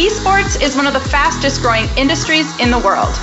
[0.00, 3.14] Esports is one of the fastest growing industries in the world.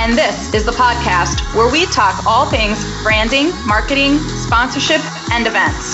[0.00, 5.92] And this is the podcast where we talk all things branding, marketing, sponsorship, and events.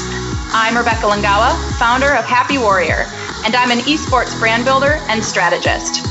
[0.55, 3.11] I'm Rebecca Lingawa, founder of Happy Warrior,
[3.45, 6.07] and I'm an esports brand builder and strategist.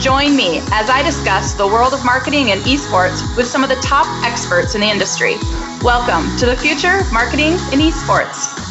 [0.00, 3.82] Join me as I discuss the world of marketing and esports with some of the
[3.82, 5.34] top experts in the industry.
[5.82, 8.61] Welcome to the future marketing in esports.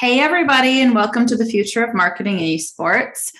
[0.00, 3.34] Hey, everybody, and welcome to the future of marketing esports.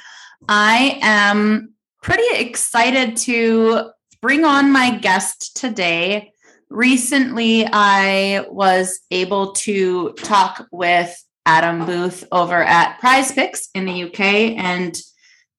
[0.46, 6.33] I am pretty excited to bring on my guest today.
[6.69, 14.02] Recently, I was able to talk with Adam Booth over at Prize Picks in the
[14.05, 14.20] UK.
[14.58, 15.00] And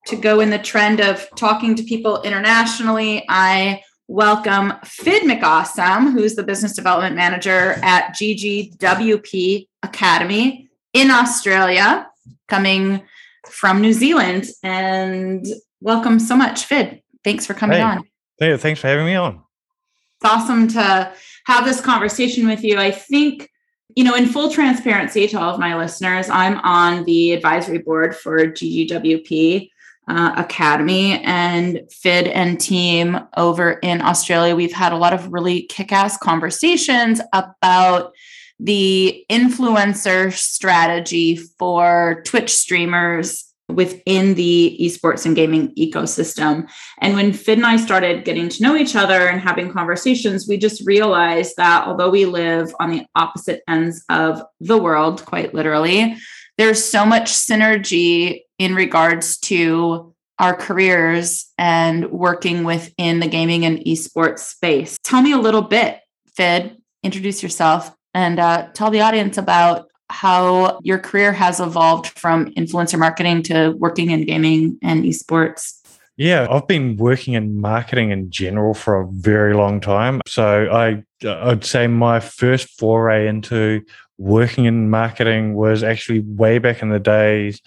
[0.06, 6.36] to go in the trend of talking to people internationally, I welcome Phid McAwesome, who's
[6.36, 12.08] the business development manager at GGWP Academy in Australia,
[12.48, 13.04] coming
[13.48, 14.48] from New Zealand.
[14.64, 15.46] And
[15.80, 17.02] welcome so much, Phid.
[17.24, 17.84] Thanks for coming hey.
[17.84, 18.04] on.
[18.40, 19.36] Hey, thanks for having me on.
[19.36, 21.12] It's awesome to
[21.46, 22.78] have this conversation with you.
[22.78, 23.50] I think,
[23.96, 28.16] you know, in full transparency to all of my listeners, I'm on the advisory board
[28.16, 29.70] for GGWP
[30.08, 34.56] uh, Academy and Phid and team over in Australia.
[34.56, 38.14] We've had a lot of really kick ass conversations about
[38.62, 46.70] the influencer strategy for Twitch streamers within the esports and gaming ecosystem.
[47.00, 50.58] And when Phid and I started getting to know each other and having conversations, we
[50.58, 56.18] just realized that although we live on the opposite ends of the world, quite literally,
[56.58, 63.80] there's so much synergy in regards to our careers and working within the gaming and
[63.80, 64.98] esports space.
[65.04, 66.00] Tell me a little bit,
[66.36, 72.48] Phid, introduce yourself and uh, tell the audience about how your career has evolved from
[72.56, 75.78] influencer marketing to working in gaming and esports.
[76.18, 80.22] Yeah, I've been working in marketing in general for a very long time.
[80.28, 83.82] So I I'd say my first foray into
[84.18, 87.60] working in marketing was actually way back in the days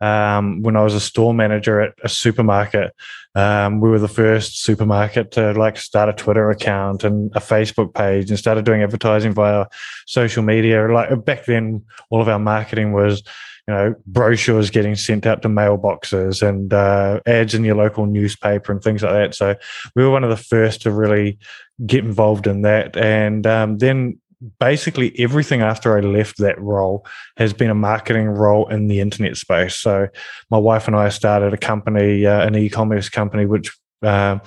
[0.00, 2.94] um, when I was a store manager at a supermarket.
[3.38, 7.94] Um, we were the first supermarket to like start a Twitter account and a Facebook
[7.94, 9.66] page and started doing advertising via
[10.06, 10.92] social media.
[10.92, 13.22] Like back then, all of our marketing was,
[13.68, 18.72] you know, brochures getting sent out to mailboxes and uh, ads in your local newspaper
[18.72, 19.36] and things like that.
[19.36, 19.54] So
[19.94, 21.38] we were one of the first to really
[21.86, 22.96] get involved in that.
[22.96, 24.18] And um, then
[24.60, 27.06] basically everything after I left that role
[27.36, 29.74] has been a marketing role in the internet space.
[29.74, 30.08] So
[30.50, 34.38] my wife and I started a company, uh, an e-commerce company, which uh,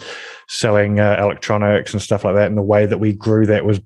[0.47, 2.47] selling uh, electronics and stuff like that.
[2.47, 3.81] And the way that we grew that was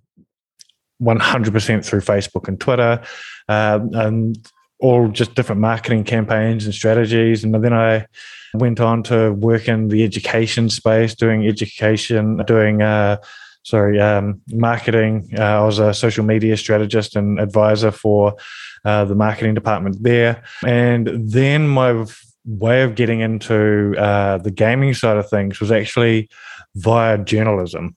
[1.01, 3.01] 100% through Facebook and Twitter,
[3.49, 7.43] um, and all just different marketing campaigns and strategies.
[7.43, 8.05] And then I
[8.53, 13.17] went on to work in the education space, doing education, doing uh,
[13.65, 15.27] sorry, um, marketing.
[15.37, 18.35] Uh, I was a social media strategist and advisor for
[18.85, 20.43] uh, the marketing department there.
[20.65, 22.05] And then my
[22.45, 26.29] way of getting into uh, the gaming side of things was actually
[26.75, 27.95] via journalism.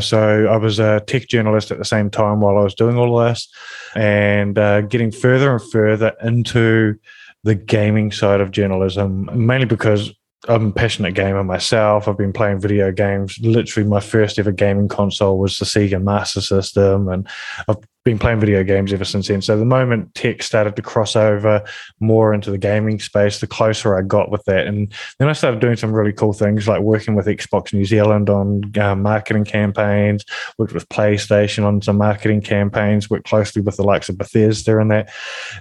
[0.00, 3.18] So I was a tech journalist at the same time while I was doing all
[3.18, 3.48] this
[3.94, 6.96] and uh, getting further and further into
[7.44, 10.12] the gaming side of journalism, mainly because
[10.46, 12.06] I'm a passionate gamer myself.
[12.06, 13.38] I've been playing video games.
[13.40, 17.26] Literally, my first ever gaming console was the Sega Master System, and
[17.66, 19.42] I've been playing video games ever since then.
[19.42, 21.64] So the moment tech started to cross over
[21.98, 24.68] more into the gaming space, the closer I got with that.
[24.68, 28.30] And then I started doing some really cool things like working with Xbox New Zealand
[28.30, 30.24] on uh, marketing campaigns,
[30.56, 34.92] worked with PlayStation on some marketing campaigns, worked closely with the likes of Bethesda and
[34.92, 35.10] that.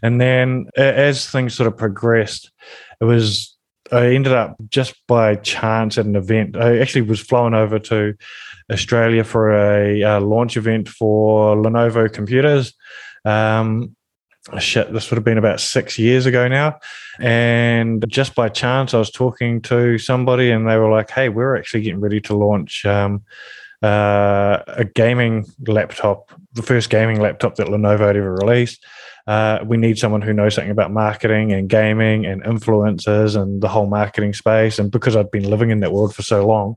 [0.03, 2.51] And then as things sort of progressed,
[3.01, 3.56] it was
[3.91, 6.57] I ended up just by chance at an event.
[6.57, 8.15] I actually was flown over to
[8.71, 12.73] Australia for a, a launch event for Lenovo computers.
[13.25, 13.95] Um,
[14.59, 16.79] shit, this would have been about six years ago now.
[17.19, 21.57] And just by chance, I was talking to somebody and they were like, hey, we're
[21.57, 23.23] actually getting ready to launch um,
[23.81, 28.85] uh, a gaming laptop, the first gaming laptop that Lenovo had ever released.
[29.27, 33.67] Uh, we need someone who knows something about marketing and gaming and influencers and the
[33.67, 34.79] whole marketing space.
[34.79, 36.75] And because I'd been living in that world for so long,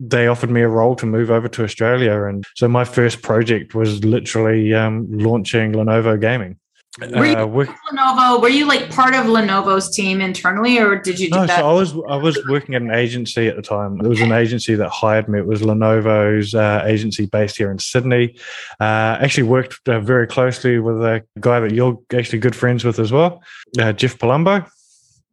[0.00, 2.24] they offered me a role to move over to Australia.
[2.24, 6.58] And so my first project was literally um, launching Lenovo Gaming.
[7.00, 8.42] Were you Uh, work- Lenovo?
[8.42, 11.60] Were you like part of Lenovo's team internally, or did you do No, that?
[11.60, 13.96] so I was I was working at an agency at the time.
[13.96, 15.38] There was an agency that hired me.
[15.38, 18.36] It was Lenovo's uh, agency based here in Sydney.
[18.78, 22.98] Uh, actually worked uh, very closely with a guy that you're actually good friends with
[22.98, 23.42] as well,
[23.80, 24.68] uh, Jeff Palumbo.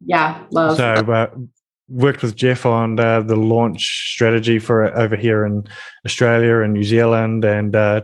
[0.06, 0.78] yeah, love.
[0.78, 1.26] So uh,
[1.90, 5.64] worked with Jeff on uh, the launch strategy for it over here in
[6.06, 8.00] Australia and New Zealand, and uh,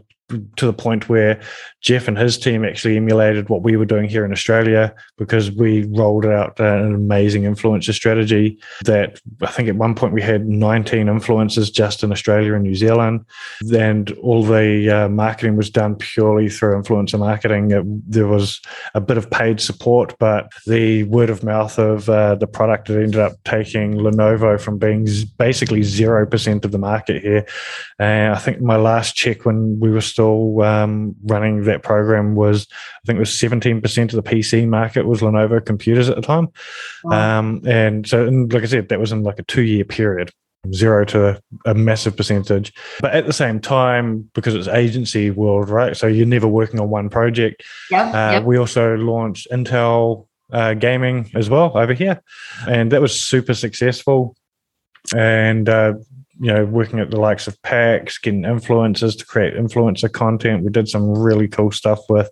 [0.57, 1.41] to the point where
[1.87, 5.85] Jeff and his team actually emulated what we were doing here in Australia because we
[5.85, 11.07] rolled out an amazing influencer strategy that I think at one point we had 19
[11.07, 13.25] influencers just in Australia and New Zealand.
[13.73, 17.71] And all the uh, marketing was done purely through influencer marketing.
[17.71, 18.61] It, there was
[18.95, 23.21] a bit of paid support, but the word of mouth of uh, the product ended
[23.21, 25.07] up taking Lenovo from being
[25.39, 27.47] basically 0% of the market here.
[28.01, 32.67] And I think my last check when we were still um, running that program was,
[32.71, 36.49] I think it was 17% of the PC market was Lenovo computers at the time.
[37.05, 37.39] Wow.
[37.39, 40.31] Um, and so, and like I said, that was in like a two year period.
[40.75, 45.97] Zero to a massive percentage, but at the same time, because it's agency world, right?
[45.97, 47.63] So you're never working on one project.
[47.89, 48.43] yep, Uh, yep.
[48.43, 52.21] We also launched Intel uh, Gaming as well over here,
[52.67, 54.35] and that was super successful.
[55.15, 55.95] And uh,
[56.41, 60.65] you know, working at the likes of PAX, getting influencers to create influencer content.
[60.65, 62.31] We did some really cool stuff with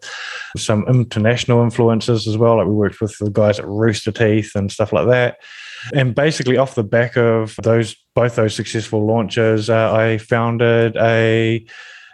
[0.56, 2.58] some international influencers as well.
[2.58, 5.38] Like we worked with the guys at Rooster Teeth and stuff like that.
[5.92, 11.66] And basically, off the back of those both those successful launches, uh, I founded a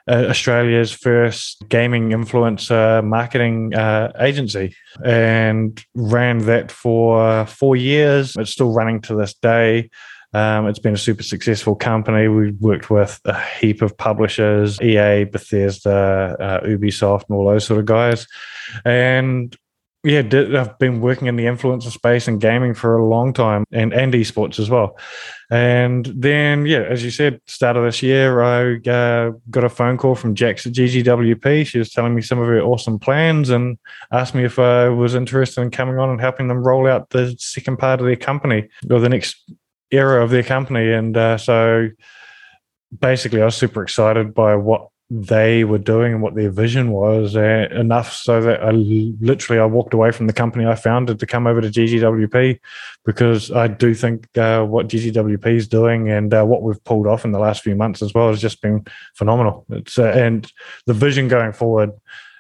[0.09, 8.35] Australia's first gaming influencer marketing uh, agency and ran that for four years.
[8.37, 9.91] It's still running to this day.
[10.33, 12.29] Um, it's been a super successful company.
[12.29, 17.81] We've worked with a heap of publishers, EA, Bethesda, uh, Ubisoft, and all those sort
[17.81, 18.27] of guys.
[18.85, 19.57] And
[20.03, 23.93] yeah, I've been working in the influencer space and gaming for a long time, and
[23.93, 24.97] and esports as well.
[25.51, 29.99] And then, yeah, as you said, start of this year, I uh, got a phone
[29.99, 31.67] call from Jax at GGWP.
[31.67, 33.77] She was telling me some of her awesome plans and
[34.11, 37.35] asked me if I was interested in coming on and helping them roll out the
[37.39, 39.53] second part of their company or the next
[39.91, 40.91] era of their company.
[40.93, 41.89] And uh, so,
[42.99, 47.35] basically, I was super excited by what they were doing and what their vision was
[47.35, 51.27] uh, enough so that I literally I walked away from the company I founded to
[51.27, 52.61] come over to GGWP
[53.05, 57.25] because I do think uh, what GGWP is doing and uh, what we've pulled off
[57.25, 58.87] in the last few months as well has just been
[59.17, 59.67] phenomenal.
[59.71, 60.51] It's uh, and
[60.87, 61.91] the vision going forward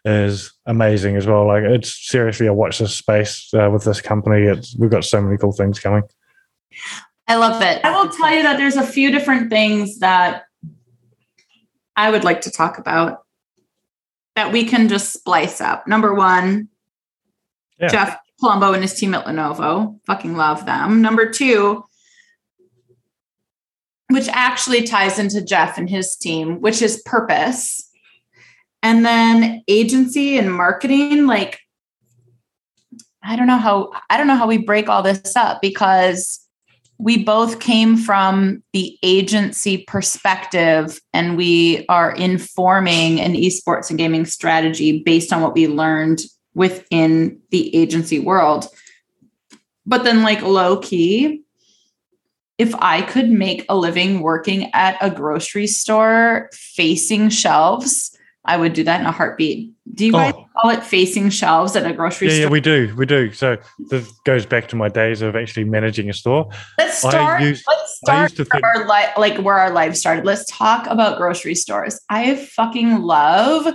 [0.04, 1.48] is amazing as well.
[1.48, 4.46] Like it's seriously I watch this space uh, with this company.
[4.46, 6.04] It's we've got so many cool things coming.
[7.30, 7.84] I love it.
[7.84, 10.42] I will tell you that there's a few different things that
[11.94, 13.24] I would like to talk about
[14.34, 15.86] that we can just splice up.
[15.86, 16.68] Number one,
[17.78, 17.88] Yeah.
[17.88, 20.00] Jeff Palumbo and his team at Lenovo.
[20.06, 21.02] Fucking love them.
[21.02, 21.84] Number two,
[24.08, 27.88] which actually ties into Jeff and his team, which is purpose.
[28.82, 31.60] And then agency and marketing, like
[33.22, 36.40] I don't know how I don't know how we break all this up because
[37.00, 44.26] we both came from the agency perspective and we are informing an esports and gaming
[44.26, 46.20] strategy based on what we learned
[46.52, 48.66] within the agency world.
[49.86, 51.42] But then, like low key,
[52.58, 58.72] if I could make a living working at a grocery store facing shelves, I would
[58.72, 59.72] do that in a heartbeat.
[59.94, 60.46] Do you guys Oh.
[60.60, 62.50] call it facing shelves at a grocery Yeah, yeah, store?
[62.52, 63.32] we do, we do.
[63.32, 63.58] So
[63.90, 66.48] this goes back to my days of actually managing a store.
[66.78, 67.42] Let's start.
[67.42, 70.24] used- let's start think- our li- like where our life started.
[70.24, 72.00] Let's talk about grocery stores.
[72.08, 73.74] I fucking love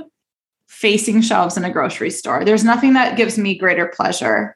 [0.68, 2.44] facing shelves in a grocery store.
[2.44, 4.56] There's nothing that gives me greater pleasure.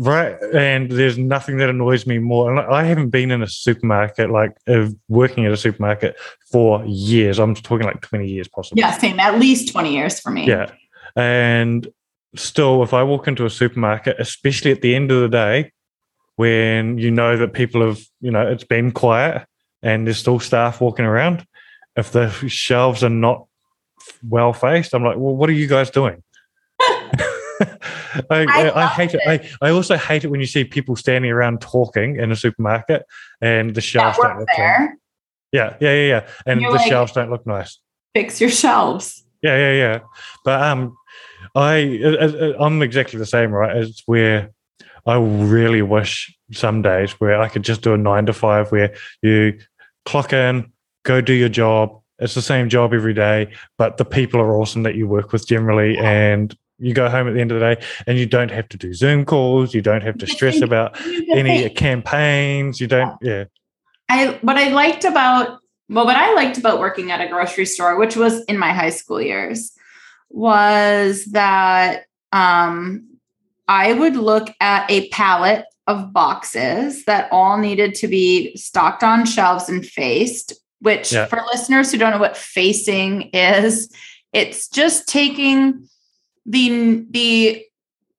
[0.00, 0.40] Right.
[0.54, 2.50] And there's nothing that annoys me more.
[2.50, 6.16] And I haven't been in a supermarket, like uh, working at a supermarket
[6.52, 7.40] for years.
[7.40, 8.80] I'm talking like 20 years possibly.
[8.80, 9.18] Yeah, same.
[9.18, 10.46] At least 20 years for me.
[10.46, 10.70] Yeah.
[11.16, 11.88] And
[12.36, 15.72] still, if I walk into a supermarket, especially at the end of the day,
[16.36, 19.44] when you know that people have, you know, it's been quiet
[19.82, 21.44] and there's still staff walking around,
[21.96, 23.46] if the shelves are not
[24.22, 26.22] well faced, I'm like, well, what are you guys doing?
[28.30, 29.20] I, I, I hate it.
[29.26, 33.04] I, I also hate it when you see people standing around talking in a supermarket
[33.40, 34.96] and the shelves don't look there.
[35.52, 36.28] Yeah, yeah, yeah, yeah.
[36.46, 37.78] And You're the like- shelves don't look nice.
[38.14, 39.24] Fix your shelves.
[39.42, 39.98] Yeah, yeah, yeah.
[40.44, 40.96] But um,
[41.54, 43.76] I I'm exactly the same, right?
[43.76, 44.50] It's where
[45.06, 48.94] I really wish some days where I could just do a nine to five, where
[49.22, 49.58] you
[50.04, 50.72] clock in,
[51.04, 52.00] go do your job.
[52.18, 55.46] It's the same job every day, but the people are awesome that you work with
[55.46, 58.68] generally, and You go home at the end of the day and you don't have
[58.68, 59.74] to do Zoom calls.
[59.74, 62.80] You don't have to stress about any campaigns.
[62.80, 63.44] You don't, yeah.
[64.08, 65.58] I what I liked about
[65.88, 68.90] well, what I liked about working at a grocery store, which was in my high
[68.90, 69.72] school years,
[70.28, 73.06] was that um,
[73.68, 79.24] I would look at a pallet of boxes that all needed to be stocked on
[79.24, 81.24] shelves and faced, which yeah.
[81.24, 83.90] for listeners who don't know what facing is,
[84.34, 85.88] it's just taking
[86.48, 87.64] the the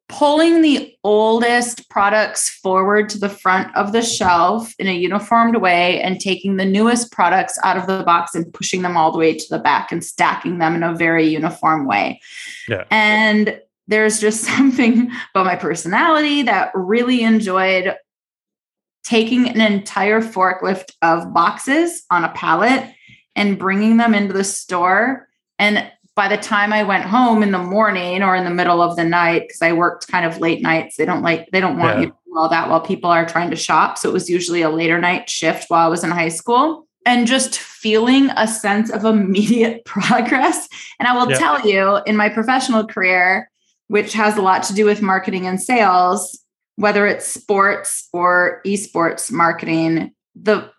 [0.07, 6.01] pulling the oldest products forward to the front of the shelf in a uniformed way
[6.01, 9.35] and taking the newest products out of the box and pushing them all the way
[9.35, 12.19] to the back and stacking them in a very uniform way.
[12.67, 12.85] Yeah.
[12.89, 17.95] And there's just something about my personality that really enjoyed
[19.03, 22.83] taking an entire forklift of boxes on a pallet
[23.35, 25.27] and bringing them into the store
[25.59, 28.97] and by the time I went home in the morning or in the middle of
[28.97, 31.95] the night, because I worked kind of late nights, they don't like, they don't want
[31.95, 32.01] yeah.
[32.01, 33.97] you to do all that while people are trying to shop.
[33.97, 37.25] So it was usually a later night shift while I was in high school and
[37.25, 40.67] just feeling a sense of immediate progress.
[40.99, 41.37] And I will yeah.
[41.37, 43.49] tell you, in my professional career,
[43.87, 46.37] which has a lot to do with marketing and sales,
[46.75, 50.69] whether it's sports or esports marketing, the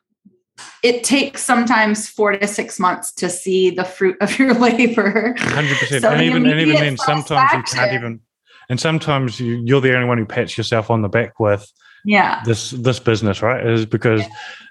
[0.82, 5.34] it takes sometimes four to six months to see the fruit of your labor.
[5.38, 8.20] Hundred so percent, and even and even then, sometimes you can't even.
[8.68, 11.70] And sometimes you, you're the only one who pats yourself on the back with
[12.04, 14.22] yeah this this business right is because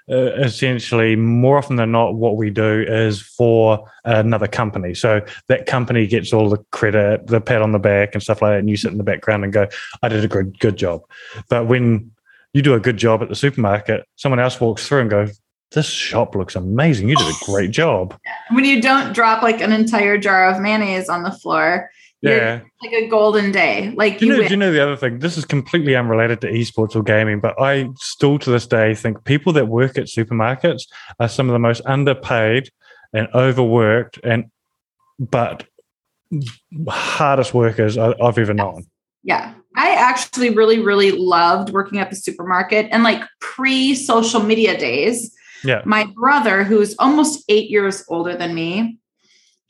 [0.08, 0.16] yeah.
[0.16, 5.66] uh, essentially more often than not what we do is for another company so that
[5.66, 8.68] company gets all the credit the pat on the back and stuff like that and
[8.68, 9.66] you sit in the background and go
[10.02, 11.02] i did a good good job
[11.48, 12.10] but when
[12.52, 15.40] you do a good job at the supermarket someone else walks through and goes
[15.72, 17.08] this shop looks amazing.
[17.08, 18.18] You did a oh, great job.
[18.50, 21.90] When you don't drop like an entire jar of mayonnaise on the floor,
[22.22, 23.94] yeah, like a golden day.
[23.96, 25.20] Like do you, you know, do you know the other thing?
[25.20, 29.24] This is completely unrelated to esports or gaming, but I still to this day think
[29.24, 30.82] people that work at supermarkets
[31.18, 32.70] are some of the most underpaid
[33.12, 34.50] and overworked and
[35.18, 35.66] but
[36.88, 38.86] hardest workers I've ever known.
[39.22, 39.54] Yeah.
[39.76, 45.34] I actually really, really loved working at the supermarket and like pre social media days
[45.64, 45.82] yeah.
[45.84, 48.98] My brother, who's almost eight years older than me,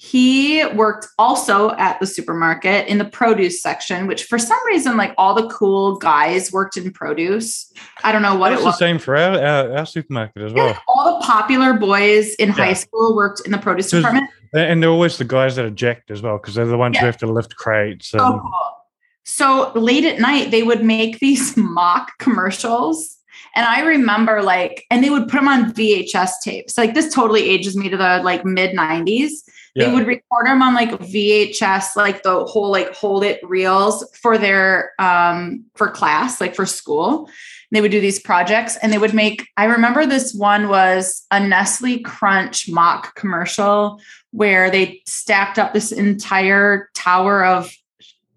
[0.03, 5.13] he worked also at the supermarket in the produce section, which for some reason, like
[5.19, 7.71] all the cool guys worked in produce.
[8.03, 8.75] I don't know what That's it was.
[8.77, 10.69] the same for our, our, our supermarket as well.
[10.69, 12.55] Yeah, all the popular boys in yeah.
[12.55, 14.31] high school worked in the produce department.
[14.55, 17.01] And they're always the guys that eject as well, because they're the ones yeah.
[17.01, 18.15] who have to lift crates.
[18.15, 18.23] And...
[18.23, 18.77] Oh, cool.
[19.25, 23.19] So late at night, they would make these mock commercials
[23.55, 26.79] and I remember like, and they would put them on VHS tapes.
[26.79, 29.31] Like this totally ages me to the like mid 90s.
[29.75, 29.87] Yeah.
[29.87, 34.37] They would record them on like VHS, like the whole like hold it reels for
[34.39, 37.27] their um for class, like for school.
[37.27, 41.25] And they would do these projects and they would make, I remember this one was
[41.31, 44.01] a Nestle Crunch mock commercial
[44.33, 47.73] where they stacked up this entire tower of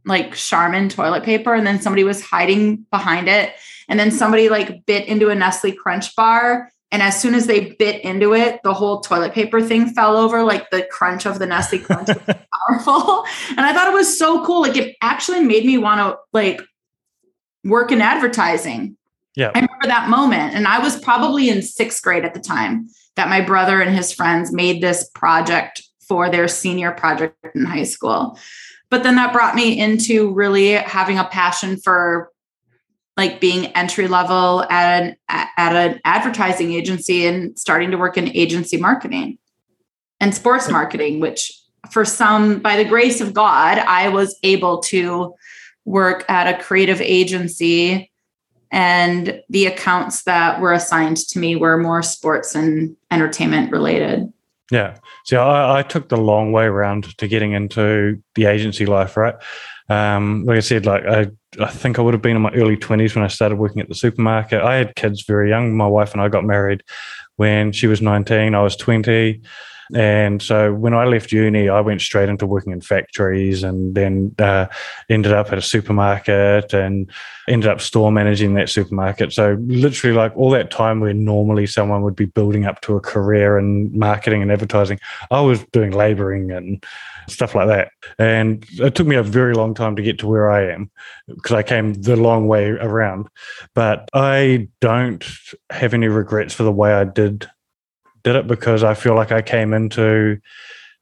[0.05, 3.53] like Charmin toilet paper and then somebody was hiding behind it
[3.93, 6.71] and then somebody like bit into a Nestle Crunch bar.
[6.91, 10.41] And as soon as they bit into it, the whole toilet paper thing fell over,
[10.41, 13.23] like the crunch of the Nestle Crunch was powerful.
[13.49, 14.63] And I thought it was so cool.
[14.63, 16.59] Like it actually made me want to like
[17.63, 18.97] work in advertising.
[19.35, 19.51] Yeah.
[19.53, 20.55] I remember that moment.
[20.55, 24.11] And I was probably in sixth grade at the time that my brother and his
[24.11, 28.39] friends made this project for their senior project in high school.
[28.89, 32.32] But then that brought me into really having a passion for
[33.15, 38.35] like being entry level at an at an advertising agency and starting to work in
[38.35, 39.37] agency marketing
[40.19, 41.51] and sports marketing which
[41.91, 45.33] for some by the grace of god i was able to
[45.85, 48.09] work at a creative agency
[48.73, 54.33] and the accounts that were assigned to me were more sports and entertainment related.
[54.71, 54.97] Yeah.
[55.25, 59.35] So I, I took the long way around to getting into the agency life right?
[59.89, 61.27] Um, like I said, like I,
[61.59, 63.89] I think I would have been in my early twenties when I started working at
[63.89, 64.61] the supermarket.
[64.61, 65.75] I had kids very young.
[65.75, 66.83] My wife and I got married
[67.35, 68.55] when she was nineteen.
[68.55, 69.41] I was twenty.
[69.93, 74.33] And so when I left uni, I went straight into working in factories and then
[74.39, 74.67] uh,
[75.09, 77.11] ended up at a supermarket and
[77.47, 79.33] ended up store managing that supermarket.
[79.33, 83.01] So literally, like all that time where normally someone would be building up to a
[83.01, 86.83] career in marketing and advertising, I was doing laboring and
[87.27, 87.89] stuff like that.
[88.17, 90.91] And it took me a very long time to get to where I am
[91.27, 93.27] because I came the long way around.
[93.73, 95.23] But I don't
[95.69, 97.49] have any regrets for the way I did
[98.23, 100.39] did it because I feel like I came into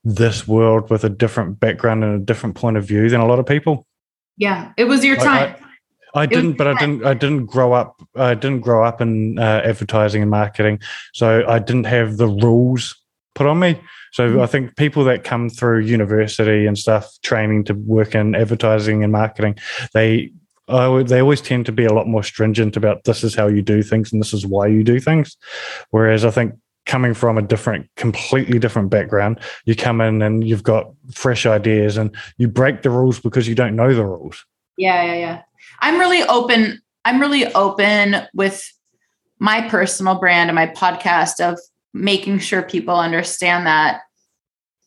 [0.03, 3.39] this world with a different background and a different point of view than a lot
[3.39, 3.85] of people.
[4.37, 5.55] Yeah, it was your time.
[6.15, 7.05] I, I, I didn't, but I didn't.
[7.05, 8.01] I didn't grow up.
[8.15, 10.79] I didn't grow up in uh, advertising and marketing,
[11.13, 13.00] so I didn't have the rules
[13.41, 13.81] put on me.
[14.11, 14.41] So mm-hmm.
[14.41, 19.11] I think people that come through university and stuff, training to work in advertising and
[19.11, 19.55] marketing,
[19.93, 20.31] they
[20.67, 23.61] uh, they always tend to be a lot more stringent about this is how you
[23.61, 25.35] do things and this is why you do things.
[25.89, 26.53] Whereas I think
[26.85, 31.97] coming from a different, completely different background, you come in and you've got fresh ideas
[31.97, 34.45] and you break the rules because you don't know the rules.
[34.77, 35.41] Yeah, yeah, yeah.
[35.79, 36.79] I'm really open.
[37.05, 38.71] I'm really open with
[39.39, 41.59] my personal brand and my podcast of
[41.93, 44.01] making sure people understand that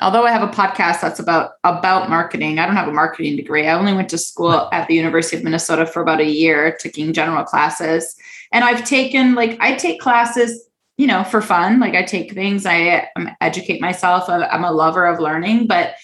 [0.00, 3.66] although I have a podcast that's about about marketing, I don't have a marketing degree.
[3.66, 7.12] I only went to school at the University of Minnesota for about a year, taking
[7.12, 8.14] general classes.
[8.52, 11.80] And I've taken like I take classes, you know, for fun.
[11.80, 14.28] Like I take things, I um, educate myself.
[14.28, 15.94] I'm a lover of learning, but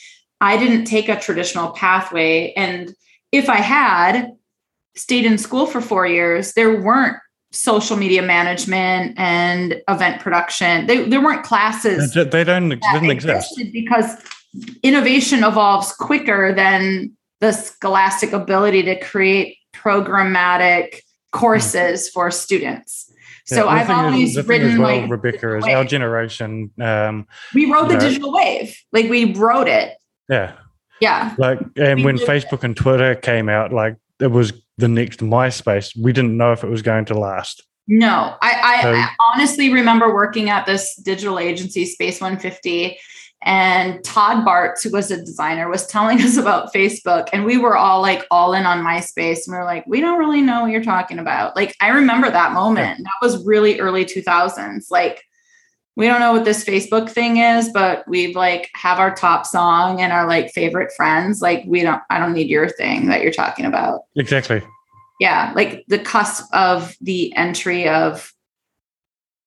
[0.41, 2.53] I didn't take a traditional pathway.
[2.57, 2.95] And
[3.33, 4.33] if I had
[4.97, 7.17] stayed in school for four years, there weren't
[7.53, 10.87] social media management and event production.
[10.87, 12.15] They, there weren't classes.
[12.15, 14.17] They don't didn't exist because
[14.83, 21.01] innovation evolves quicker than the scholastic ability to create programmatic
[21.33, 22.13] courses mm.
[22.13, 23.13] for students.
[23.47, 26.71] So yeah, I've always is, written well, like Rebecca is our generation.
[26.81, 29.97] Um, we wrote the know, digital wave, like we wrote it.
[30.29, 30.53] Yeah,
[31.01, 31.35] yeah.
[31.37, 32.65] Like and we when Facebook it.
[32.65, 35.97] and Twitter came out, like it was the next MySpace.
[35.97, 37.65] We didn't know if it was going to last.
[37.87, 42.99] No, I, I, so, I honestly remember working at this digital agency, Space 150,
[43.43, 47.77] and Todd Bartz, who was a designer, was telling us about Facebook, and we were
[47.77, 50.71] all like all in on MySpace, and we are like, we don't really know what
[50.71, 51.57] you're talking about.
[51.57, 52.99] Like, I remember that moment.
[52.99, 53.05] Yeah.
[53.05, 54.91] That was really early 2000s.
[54.91, 55.25] Like,
[55.97, 60.01] we don't know what this Facebook thing is, but we've like have our top song
[60.01, 61.43] and our like favorite friends.
[61.43, 64.03] Like we don't, I don't need your thing that you're talking about.
[64.17, 64.63] Exactly.
[65.19, 65.53] Yeah.
[65.55, 68.33] Like the cusp of the entry of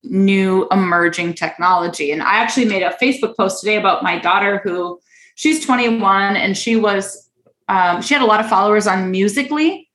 [0.04, 2.12] new emerging technology.
[2.12, 5.00] And I actually made a Facebook post today about my daughter who
[5.36, 7.30] she's 21 and she was,
[7.70, 9.86] um, she had a lot of followers on Musical.ly.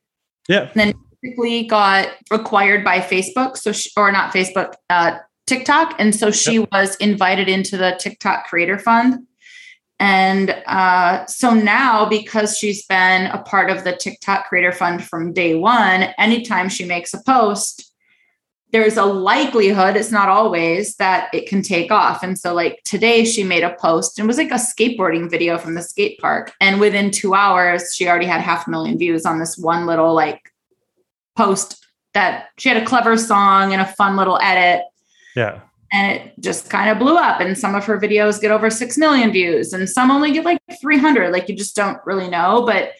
[0.49, 0.61] Yeah.
[0.61, 3.55] And then Musical.ly got acquired by Facebook.
[3.55, 5.95] So, she, or not Facebook, uh, TikTok.
[5.99, 6.71] And so she yep.
[6.71, 9.25] was invited into the TikTok Creator Fund.
[9.99, 15.33] And uh, so now, because she's been a part of the TikTok Creator Fund from
[15.33, 17.91] day one, anytime she makes a post,
[18.71, 22.21] there's a likelihood, it's not always, that it can take off.
[22.21, 25.73] And so, like today, she made a post and was like a skateboarding video from
[25.73, 26.53] the skate park.
[26.61, 30.13] And within two hours, she already had half a million views on this one little
[30.13, 30.53] like
[31.35, 31.83] post
[32.13, 34.83] that she had a clever song and a fun little edit
[35.39, 35.61] yeah.
[35.91, 37.39] And it just kind of blew up.
[37.39, 40.59] And some of her videos get over 6 million views, and some only get like
[40.81, 41.31] 300.
[41.31, 42.63] Like you just don't really know.
[42.65, 42.91] But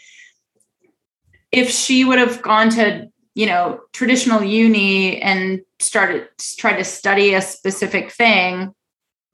[1.51, 7.33] if she would have gone to, you know, traditional uni and started try to study
[7.33, 8.73] a specific thing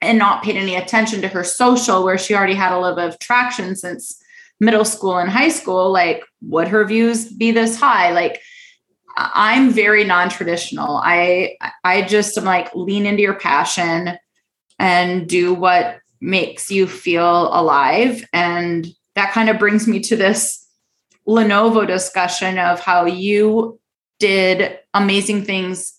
[0.02, 3.08] and not paid any attention to her social, where she already had a little bit
[3.08, 4.20] of traction since
[4.60, 8.12] middle school and high school, like would her views be this high?
[8.12, 8.42] Like
[9.18, 10.98] I'm very non-traditional.
[10.98, 14.18] I I just am like lean into your passion
[14.78, 18.26] and do what makes you feel alive.
[18.34, 20.66] And that kind of brings me to this
[21.28, 23.80] Lenovo discussion of how you
[24.20, 25.94] did amazing things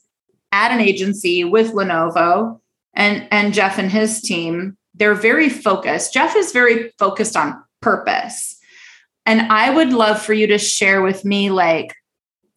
[0.53, 2.61] at an agency with Lenovo
[2.95, 4.77] and and Jeff and his team.
[4.95, 6.15] They're very focused.
[6.15, 8.59] Jeff is very focused on purpose.
[9.27, 11.93] And I would love for you to share with me like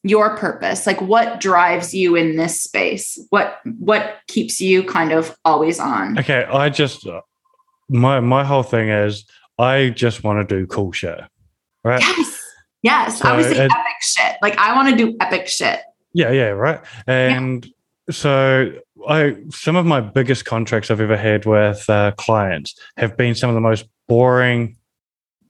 [0.04, 0.88] your purpose?
[0.88, 3.20] Like what drives you in this space?
[3.30, 6.18] What what keeps you kind of always on?
[6.20, 7.08] Okay i just
[7.90, 9.26] my my whole thing is
[9.58, 11.20] i just want to do cool shit
[11.84, 12.02] right?
[12.02, 12.44] Yes
[12.82, 14.36] yes so i was saying epic shit.
[14.42, 15.82] Like i want to do epic shit.
[16.14, 16.80] Yeah yeah right?
[17.08, 17.72] And yeah.
[18.12, 18.72] so
[19.08, 23.50] i some of my biggest contracts i've ever had with uh, clients have been some
[23.50, 24.78] of the most boring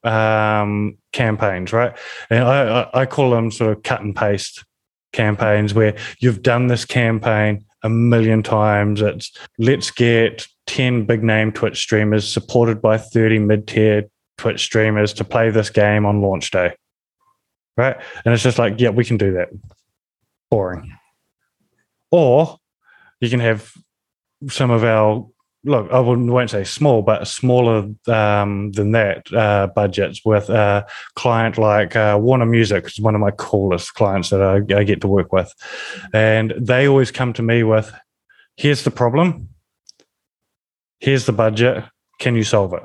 [0.04, 1.98] um, campaigns, right?
[2.30, 4.64] And I, I call them sort of cut and paste
[5.12, 9.02] campaigns where you've done this campaign a million times.
[9.02, 14.06] It's let's get 10 big name Twitch streamers supported by 30 mid tier
[14.38, 16.74] Twitch streamers to play this game on launch day.
[17.76, 17.98] Right.
[18.26, 19.50] And it's just like, yeah, we can do that.
[20.52, 20.94] Boring.
[22.12, 22.58] Or
[23.22, 23.72] you can have
[24.48, 25.28] some of our
[25.63, 31.58] look, I won't say small, but smaller um, than that uh, budgets with a client
[31.58, 35.02] like uh, Warner Music, which is one of my coolest clients that I, I, get
[35.02, 35.54] to work with.
[36.13, 37.93] And they always come to me with,
[38.56, 39.50] here's the problem,
[41.00, 41.84] here's the budget,
[42.19, 42.84] can you solve it?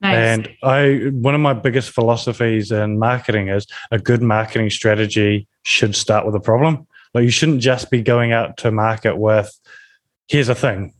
[0.00, 0.16] Nice.
[0.16, 5.94] And I one of my biggest philosophies in marketing is a good marketing strategy should
[5.94, 6.86] start with a problem.
[7.12, 9.52] Like you shouldn't just be going out to market with
[10.26, 10.94] here's a thing.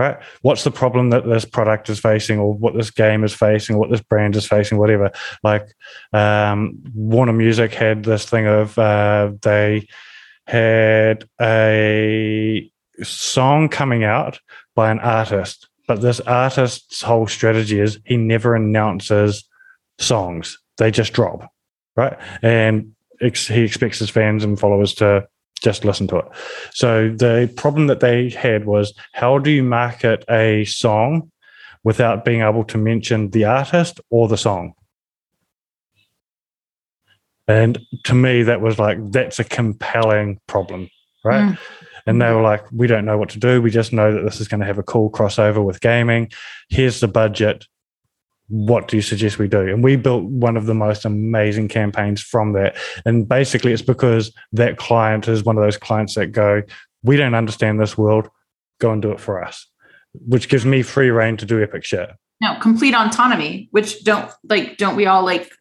[0.00, 0.16] Right?
[0.40, 3.80] What's the problem that this product is facing or what this game is facing, or
[3.80, 5.10] what this brand is facing, whatever.
[5.42, 5.66] Like
[6.12, 9.86] um, Warner Music had this thing of uh, they
[10.46, 12.70] had a
[13.02, 14.40] song coming out
[14.74, 19.42] by an artist but this artist's whole strategy is he never announces
[19.98, 21.50] songs; they just drop,
[21.96, 22.16] right?
[22.42, 25.26] And ex- he expects his fans and followers to
[25.62, 26.24] just listen to it.
[26.72, 31.30] So the problem that they had was how do you market a song
[31.84, 34.74] without being able to mention the artist or the song?
[37.48, 40.88] And to me, that was like, that's a compelling problem,
[41.24, 41.52] right?
[41.52, 41.58] Mm.
[42.06, 43.60] And they were like, we don't know what to do.
[43.60, 46.30] We just know that this is going to have a cool crossover with gaming.
[46.68, 47.66] Here's the budget.
[48.50, 49.60] What do you suggest we do?
[49.60, 52.76] And we built one of the most amazing campaigns from that.
[53.06, 56.62] And basically, it's because that client is one of those clients that go,
[57.04, 58.28] we don't understand this world.
[58.80, 59.66] Go and do it for us,
[60.14, 62.10] which gives me free reign to do epic shit.
[62.40, 65.52] No, complete autonomy, which don't like, don't we all like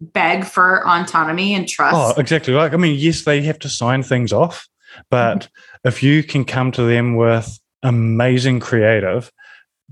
[0.00, 1.96] beg for autonomy and trust?
[1.96, 2.52] Oh, exactly.
[2.52, 4.68] Like, I mean, yes, they have to sign things off,
[5.10, 5.88] but mm-hmm.
[5.88, 9.32] if you can come to them with amazing creative,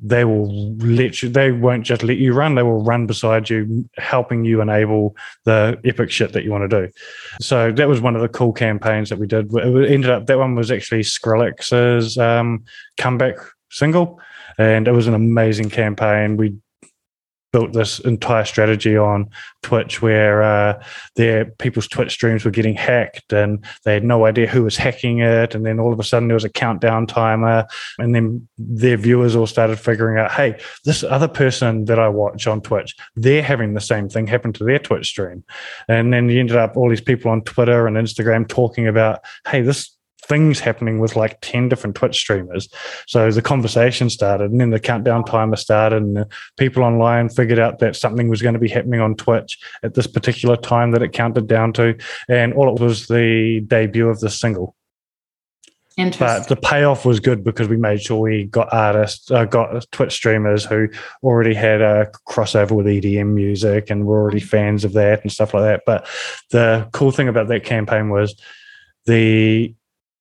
[0.02, 0.50] they will
[1.22, 5.16] you, they won't just let you run, they will run beside you, helping you enable
[5.44, 6.92] the epic shit that you want to do.
[7.40, 9.52] So that was one of the cool campaigns that we did.
[9.54, 12.64] It ended up, that one was actually Skrillex's um,
[12.98, 13.36] comeback
[13.70, 14.20] single.
[14.58, 16.36] And it was an amazing campaign.
[16.36, 16.56] We
[17.52, 19.28] built this entire strategy on
[19.62, 20.82] Twitch where uh,
[21.16, 25.20] their people's Twitch streams were getting hacked and they had no idea who was hacking
[25.20, 25.54] it.
[25.54, 27.66] And then all of a sudden there was a countdown timer,
[27.98, 32.46] and then their viewers all started figuring out, hey, this other person that I watch
[32.46, 35.44] on Twitch, they're having the same thing happen to their Twitch stream.
[35.88, 39.60] And then you ended up all these people on Twitter and Instagram talking about, hey,
[39.60, 39.91] this
[40.26, 42.68] things happening with like 10 different Twitch streamers.
[43.06, 47.80] So the conversation started and then the countdown timer started and people online figured out
[47.80, 51.12] that something was going to be happening on Twitch at this particular time that it
[51.12, 51.96] counted down to.
[52.28, 54.76] And all it was the debut of the single.
[56.18, 60.12] But the payoff was good because we made sure we got artists, uh, got Twitch
[60.12, 60.88] streamers who
[61.22, 65.52] already had a crossover with EDM music and were already fans of that and stuff
[65.52, 65.82] like that.
[65.84, 66.06] But
[66.50, 68.40] the cool thing about that campaign was
[69.04, 69.74] the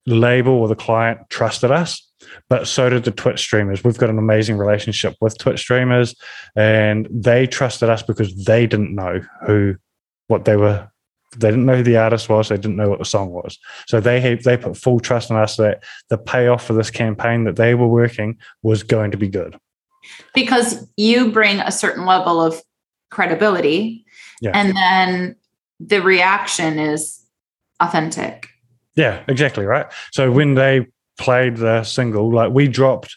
[0.05, 2.07] label or the client trusted us,
[2.49, 3.83] but so did the Twitch streamers.
[3.83, 6.15] We've got an amazing relationship with Twitch streamers,
[6.55, 9.75] and they trusted us because they didn't know who,
[10.27, 10.87] what they were.
[11.37, 12.49] They didn't know who the artist was.
[12.49, 13.57] They didn't know what the song was.
[13.87, 17.45] So they had, they put full trust in us that the payoff for this campaign
[17.45, 19.57] that they were working was going to be good.
[20.33, 22.61] Because you bring a certain level of
[23.11, 24.05] credibility,
[24.41, 24.51] yeah.
[24.53, 25.35] and then
[25.79, 27.23] the reaction is
[27.79, 28.50] authentic
[28.95, 29.85] yeah, exactly right.
[30.11, 33.15] So when they played the single, like we dropped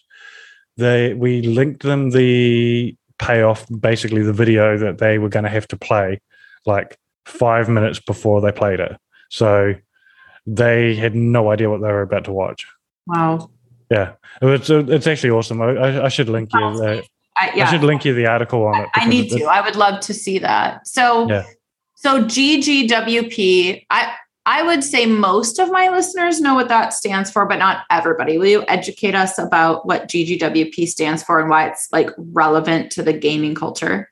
[0.76, 5.68] the we linked them the payoff, basically the video that they were going to have
[5.68, 6.20] to play,
[6.66, 8.96] like five minutes before they played it.
[9.30, 9.74] So
[10.46, 12.66] they had no idea what they were about to watch.
[13.06, 13.50] Wow.
[13.90, 15.60] Yeah, it's uh, it's actually awesome.
[15.60, 16.60] I, I should link you.
[16.78, 17.04] The,
[17.36, 17.66] I, yeah.
[17.66, 18.88] I should link you the article on it.
[18.94, 19.44] I need to.
[19.44, 20.86] I would love to see that.
[20.86, 21.44] So, yeah.
[21.94, 23.86] so GGWP.
[23.90, 24.14] I
[24.46, 28.36] I would say most of my listeners know what that stands for, but not everybody.
[28.36, 33.02] Will you educate us about what GGWP stands for and why it's like relevant to
[33.02, 34.10] the gaming culture?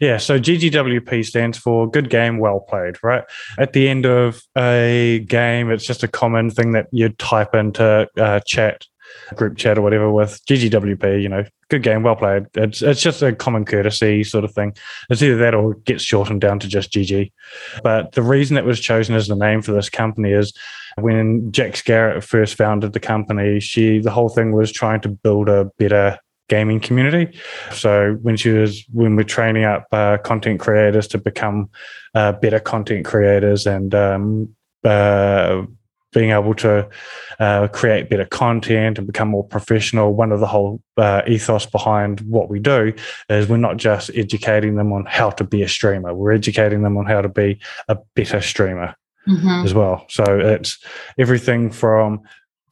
[0.00, 3.24] Yeah, so GGWP stands for good game, well played, right?
[3.58, 8.08] At the end of a game, it's just a common thing that you type into
[8.18, 8.86] uh, chat
[9.36, 12.46] group chat or whatever with GGWP, you know, good game, well played.
[12.54, 14.74] It's it's just a common courtesy sort of thing.
[15.08, 17.32] It's either that or it gets shortened down to just GG.
[17.82, 20.52] But the reason it was chosen as the name for this company is
[20.98, 25.48] when Jax Garrett first founded the company, she the whole thing was trying to build
[25.48, 27.38] a better gaming community.
[27.72, 31.70] So when she was when we're training up uh, content creators to become
[32.14, 35.62] uh, better content creators and um, uh,
[36.12, 36.88] being able to
[37.38, 40.14] uh, create better content and become more professional.
[40.14, 42.92] One of the whole uh, ethos behind what we do
[43.28, 46.96] is we're not just educating them on how to be a streamer, we're educating them
[46.96, 48.94] on how to be a better streamer
[49.28, 49.64] mm-hmm.
[49.64, 50.04] as well.
[50.08, 50.78] So it's
[51.18, 52.22] everything from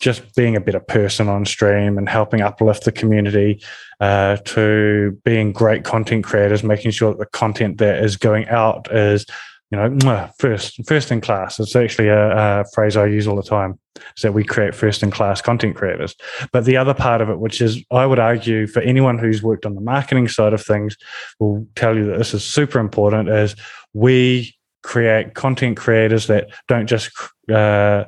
[0.01, 3.61] just being a better person on stream and helping uplift the community
[4.01, 8.93] uh, to being great content creators, making sure that the content that is going out
[8.93, 9.27] is
[9.71, 11.61] you know, first first in class.
[11.61, 13.79] It's actually a, a, phrase I use all the time.
[14.17, 16.15] Is that we create first in class content creators.
[16.53, 19.67] But the other part of it, which is I would argue for anyone who's worked
[19.67, 20.97] on the marketing side of things,
[21.39, 23.29] will tell you that this is super important.
[23.29, 23.57] Is
[23.93, 27.11] we create content creators that don't just
[27.53, 28.05] uh,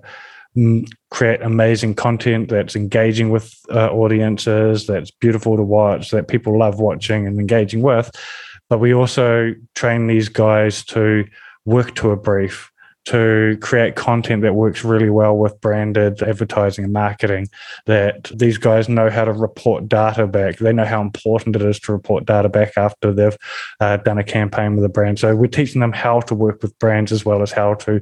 [1.11, 6.81] create amazing content that's engaging with uh, audiences, that's beautiful to watch, that people love
[6.81, 8.11] watching and engaging with.
[8.69, 11.25] But we also train these guys to
[11.65, 12.71] work to a brief,
[13.07, 17.49] to create content that works really well with branded advertising and marketing.
[17.87, 20.59] That these guys know how to report data back.
[20.59, 23.37] They know how important it is to report data back after they've
[23.81, 25.19] uh, done a campaign with a brand.
[25.19, 28.01] So we're teaching them how to work with brands as well as how to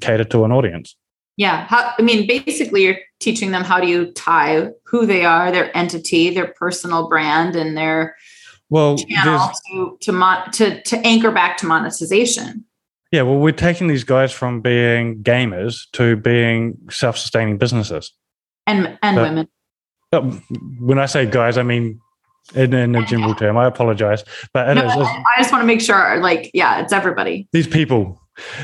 [0.00, 0.96] cater to an audience.
[1.36, 1.66] Yeah.
[1.66, 5.74] How, I mean, basically, you're teaching them how do you tie who they are, their
[5.76, 8.16] entity, their personal brand, and their
[8.68, 12.66] well channel to to, mon- to to anchor back to monetization.
[13.12, 18.12] Yeah, well, we're taking these guys from being gamers to being self-sustaining businesses,
[18.66, 19.48] and and women.
[20.80, 22.00] When I say guys, I mean
[22.54, 23.56] in, in a general term.
[23.56, 27.48] I apologize, but no, is, I just want to make sure, like, yeah, it's everybody.
[27.52, 28.20] These people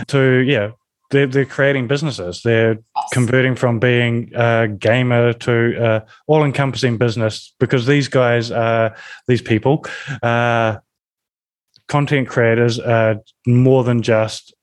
[0.08, 0.70] to yeah
[1.10, 2.42] they're, they're creating businesses.
[2.42, 3.08] They're yes.
[3.12, 8.96] converting from being a gamer to uh, all encompassing business because these guys, are,
[9.28, 9.84] these people,
[10.22, 10.78] uh,
[11.88, 14.54] content creators are more than just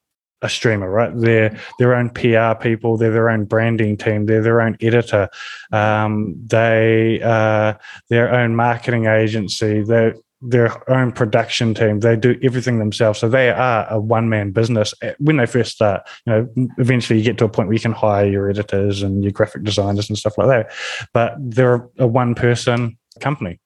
[0.41, 1.11] a streamer, right?
[1.15, 2.97] They're their own PR people.
[2.97, 4.25] They're their own branding team.
[4.25, 5.29] They're their own editor.
[5.71, 7.75] Um, they uh,
[8.09, 9.81] their own marketing agency.
[9.81, 12.01] They're their own production team.
[12.01, 13.19] They do everything themselves.
[13.19, 16.01] So they are a one man business when they first start.
[16.25, 19.23] You know, eventually you get to a point where you can hire your editors and
[19.23, 20.73] your graphic designers and stuff like that.
[21.13, 23.61] But they're a one person company.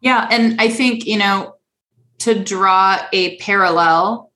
[0.00, 0.26] Yeah.
[0.30, 1.54] And I think, you know,
[2.18, 4.32] to draw a parallel,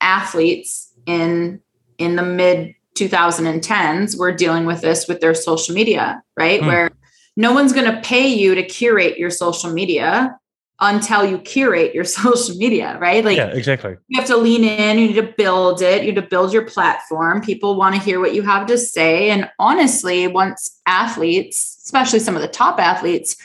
[0.00, 1.60] athletes in
[1.98, 6.60] in the mid 2010s were dealing with this with their social media, right?
[6.60, 6.66] Mm.
[6.66, 6.90] Where
[7.36, 10.38] no one's going to pay you to curate your social media
[10.80, 13.24] until you curate your social media, right?
[13.24, 13.96] Like, yeah, exactly.
[14.08, 16.64] You have to lean in, you need to build it, you need to build your
[16.64, 17.40] platform.
[17.40, 19.30] People want to hear what you have to say.
[19.30, 23.36] And honestly, once athletes, especially some of the top athletes,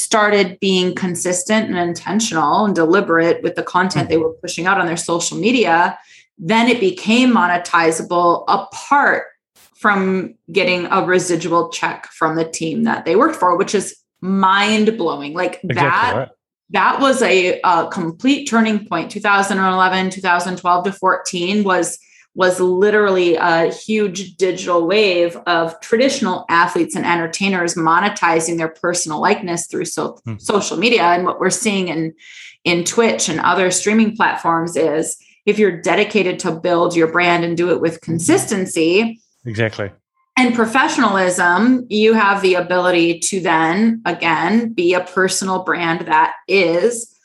[0.00, 4.10] started being consistent and intentional and deliberate with the content mm-hmm.
[4.10, 5.98] they were pushing out on their social media,
[6.38, 9.26] then it became monetizable apart
[9.74, 14.96] from getting a residual check from the team that they worked for, which is mind
[14.98, 15.34] blowing.
[15.34, 16.16] Like exactly that.
[16.16, 16.28] Right
[16.70, 21.98] that was a, a complete turning point 2011 2012 to 14 was
[22.38, 29.66] was literally a huge digital wave of traditional athletes and entertainers monetizing their personal likeness
[29.66, 30.36] through so, hmm.
[30.38, 32.14] social media and what we're seeing in
[32.62, 37.56] in Twitch and other streaming platforms is if you're dedicated to build your brand and
[37.56, 39.90] do it with consistency exactly
[40.36, 47.17] and professionalism, you have the ability to then again be a personal brand that is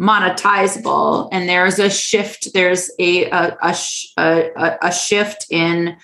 [0.00, 1.28] monetizable.
[1.30, 3.56] And there's a shift, there's a, a,
[4.16, 5.96] a, a, a shift in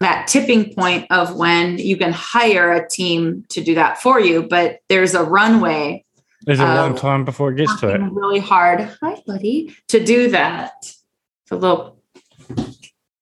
[0.00, 4.42] that tipping point of when you can hire a team to do that for you,
[4.42, 6.04] but there's a runway.
[6.42, 8.00] There's a long time before it gets to it.
[8.12, 10.72] Really hard, hi buddy, to do that.
[10.82, 12.02] It's a little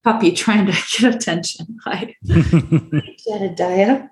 [0.02, 1.78] puppy trying to get attention.
[1.86, 4.08] Like Jedediah.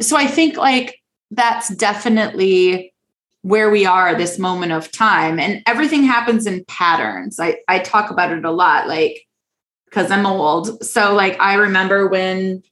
[0.00, 2.94] So I think like that's definitely
[3.42, 5.38] where we are this moment of time.
[5.38, 7.38] And everything happens in patterns.
[7.38, 9.26] I, I talk about it a lot, like
[9.86, 10.84] because I'm old.
[10.84, 12.62] So like I remember when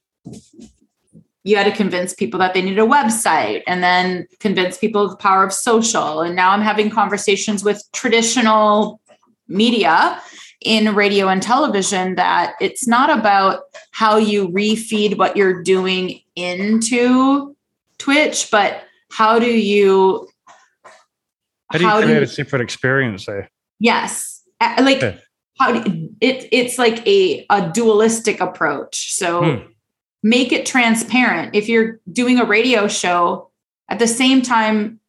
[1.44, 5.10] you had to convince people that they need a website and then convince people of
[5.10, 6.22] the power of social.
[6.22, 9.00] And now I'm having conversations with traditional
[9.46, 10.20] media
[10.62, 17.54] in radio and television that it's not about how you refeed what you're doing into
[17.98, 20.28] Twitch, but how do you
[21.74, 23.50] how do you how create do you, a separate experience there?
[23.80, 24.42] Yes.
[24.60, 25.16] Like yeah.
[25.58, 29.14] how do it it's like a, a dualistic approach.
[29.14, 29.72] So hmm.
[30.22, 31.54] make it transparent.
[31.54, 33.50] If you're doing a radio show
[33.88, 35.00] at the same time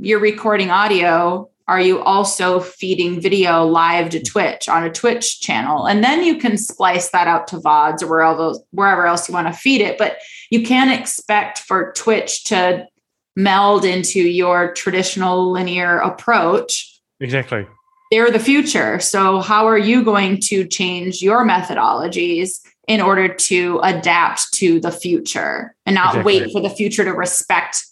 [0.00, 5.86] you're recording audio, are you also feeding video live to Twitch on a Twitch channel?
[5.86, 9.46] And then you can splice that out to VODs or wherever, wherever else you want
[9.46, 9.96] to feed it.
[9.96, 10.18] But
[10.50, 12.86] you can't expect for Twitch to
[13.36, 17.00] meld into your traditional linear approach.
[17.20, 17.66] Exactly.
[18.10, 19.00] They're the future.
[19.00, 24.92] So, how are you going to change your methodologies in order to adapt to the
[24.92, 26.40] future and not exactly.
[26.40, 27.84] wait for the future to respect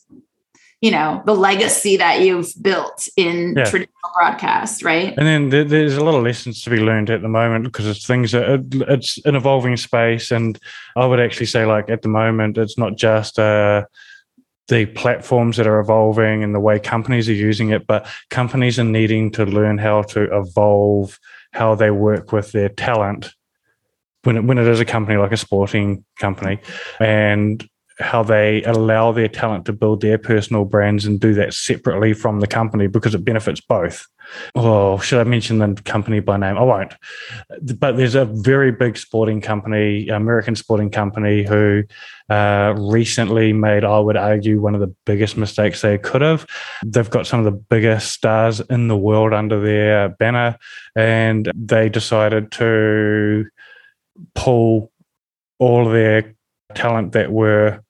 [0.82, 3.64] you know the legacy that you've built in yeah.
[3.64, 7.28] traditional broadcast right and then there's a lot of lessons to be learned at the
[7.28, 10.58] moment because it's things that it's an evolving space and
[10.96, 13.82] i would actually say like at the moment it's not just uh
[14.68, 18.84] the platforms that are evolving and the way companies are using it, but companies are
[18.84, 21.18] needing to learn how to evolve
[21.52, 23.32] how they work with their talent
[24.24, 26.58] when it, when it is a company like a sporting company.
[27.00, 27.68] And
[28.02, 32.40] how they allow their talent to build their personal brands and do that separately from
[32.40, 34.06] the company because it benefits both.
[34.54, 36.56] Oh, should I mention the company by name?
[36.56, 36.94] I won't.
[37.78, 41.82] But there's a very big sporting company, American sporting company, who
[42.30, 46.46] uh, recently made, I would argue, one of the biggest mistakes they could have.
[46.84, 50.56] They've got some of the biggest stars in the world under their banner,
[50.96, 53.46] and they decided to
[54.34, 54.92] pull
[55.58, 56.34] all their
[56.74, 57.80] talent that were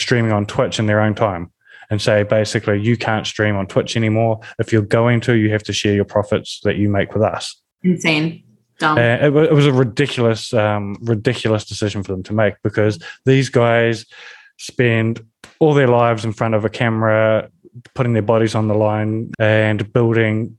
[0.00, 1.52] streaming on Twitch in their own time
[1.90, 4.40] and say basically you can't stream on Twitch anymore.
[4.58, 7.60] If you're going to, you have to share your profits that you make with us.
[7.82, 8.44] Insane.
[8.78, 8.96] Dumb.
[8.96, 13.50] Uh, it, it, was a ridiculous, um, ridiculous decision for them to make because these
[13.50, 14.06] guys
[14.58, 15.24] spend
[15.58, 17.50] all their lives in front of a camera,
[17.94, 20.58] putting their bodies on the line and building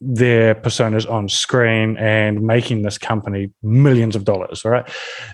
[0.00, 4.88] their personas on screen and making this company millions of dollars, right?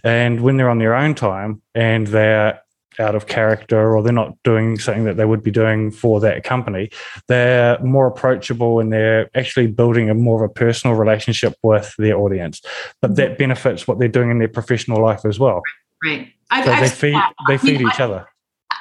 [0.05, 2.61] And when they're on their own time and they're
[2.99, 6.45] out of character or they're not doing something that they would be doing for that
[6.45, 6.91] company,
[7.29, 12.17] they're more approachable and they're actually building a more of a personal relationship with their
[12.19, 12.61] audience.
[13.01, 15.63] But that benefits what they're doing in their professional life as well.
[16.03, 16.33] Right.
[16.51, 17.33] I've, so I've they feed that.
[17.49, 18.29] they feed each other.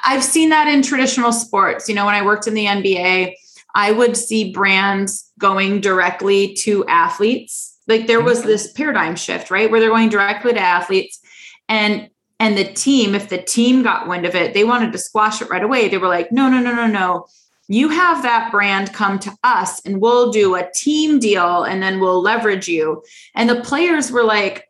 [0.04, 1.88] I've seen that in traditional sports.
[1.88, 3.34] You know, when I worked in the NBA,
[3.74, 7.78] I would see brands going directly to athletes.
[7.88, 8.48] Like there was mm-hmm.
[8.48, 9.70] this paradigm shift, right?
[9.70, 11.20] Where they're going directly to athletes.
[11.68, 12.10] And
[12.42, 15.48] and the team, if the team got wind of it, they wanted to squash it
[15.48, 15.88] right away.
[15.88, 17.28] They were like, no, no, no, no, no.
[17.68, 22.00] You have that brand come to us and we'll do a team deal and then
[22.00, 23.04] we'll leverage you.
[23.36, 24.68] And the players were like,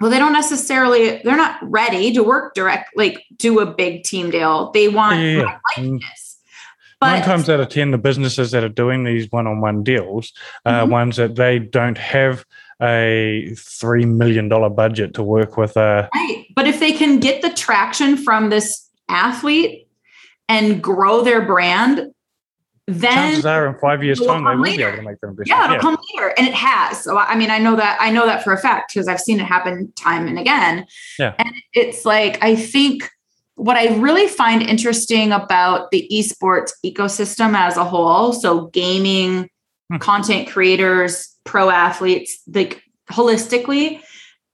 [0.00, 4.30] well, they don't necessarily, they're not ready to work direct, like do a big team
[4.30, 4.70] deal.
[4.70, 5.98] They want yeah, yeah.
[7.00, 9.82] But, Nine times out of 10, the businesses that are doing these one on one
[9.82, 10.32] deals
[10.64, 10.92] are mm-hmm.
[10.92, 12.46] ones that they don't have
[12.80, 16.08] a $3 million budget to work with a.
[16.14, 16.43] Right.
[16.54, 19.88] But if they can get the traction from this athlete
[20.48, 22.12] and grow their brand,
[22.86, 24.76] then chances are in five years' time they will later.
[24.76, 25.36] be able to make them.
[25.46, 25.80] Yeah, it'll yeah.
[25.80, 27.02] come later, and it has.
[27.02, 29.40] So I mean, I know that I know that for a fact because I've seen
[29.40, 30.86] it happen time and again.
[31.18, 33.08] Yeah, and it's like I think
[33.56, 39.48] what I really find interesting about the esports ecosystem as a whole, so gaming,
[39.90, 39.98] hmm.
[39.98, 44.02] content creators, pro athletes, like holistically,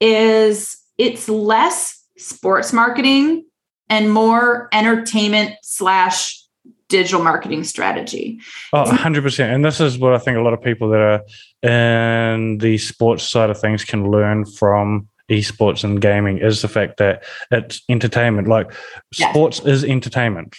[0.00, 3.46] is it's less sports marketing
[3.88, 6.44] and more entertainment slash
[6.88, 8.38] digital marketing strategy.
[8.74, 9.54] Oh, 100%.
[9.54, 11.22] And this is what I think a lot of people that are
[11.68, 16.98] in the sports side of things can learn from esports and gaming is the fact
[16.98, 18.48] that it's entertainment.
[18.48, 18.70] Like
[19.16, 19.30] yes.
[19.30, 20.56] sports is entertainment.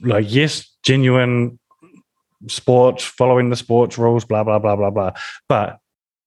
[0.00, 1.58] Like, yes, genuine
[2.48, 5.10] sports, following the sports rules, blah, blah, blah, blah, blah.
[5.46, 5.78] But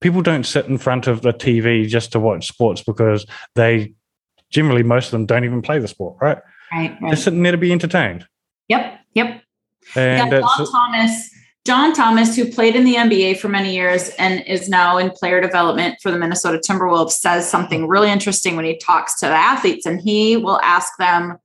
[0.02, 3.94] people don't sit in front of the TV just to watch sports because they
[4.50, 6.38] generally, most of them don't even play the sport, right?
[6.72, 6.92] Right.
[6.92, 7.00] right.
[7.02, 8.28] They're sitting there to be entertained.
[8.68, 9.00] Yep.
[9.14, 9.42] Yep.
[9.96, 11.30] And yeah, John Thomas,
[11.66, 15.42] John Thomas, who played in the NBA for many years and is now in player
[15.42, 19.86] development for the Minnesota Timberwolves, says something really interesting when he talks to the athletes,
[19.86, 21.38] and he will ask them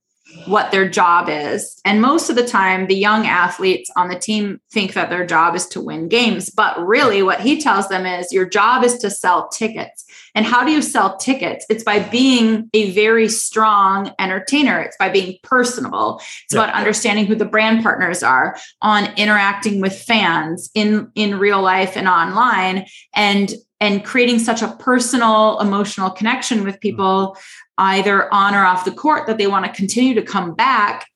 [0.45, 1.79] what their job is.
[1.85, 5.55] And most of the time, the young athletes on the team think that their job
[5.55, 6.49] is to win games.
[6.49, 10.05] But really, what he tells them is your job is to sell tickets.
[10.35, 11.65] And how do you sell tickets?
[11.69, 16.17] It's by being a very strong entertainer, it's by being personable.
[16.45, 16.63] It's yeah.
[16.63, 21.95] about understanding who the brand partners are, on interacting with fans in, in real life
[21.95, 22.85] and online.
[23.13, 26.79] And and creating such a personal emotional connection with hmm.
[26.79, 27.37] people
[27.77, 31.07] either on or off the court that they want to continue to come back.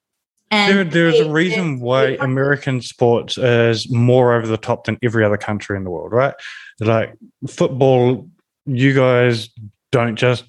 [0.50, 5.26] And there, there's a reason why American sports is more over the top than every
[5.26, 6.34] other country in the world, right?
[6.80, 7.16] Like
[7.50, 8.30] football,
[8.66, 9.50] you guys
[9.92, 10.46] don't just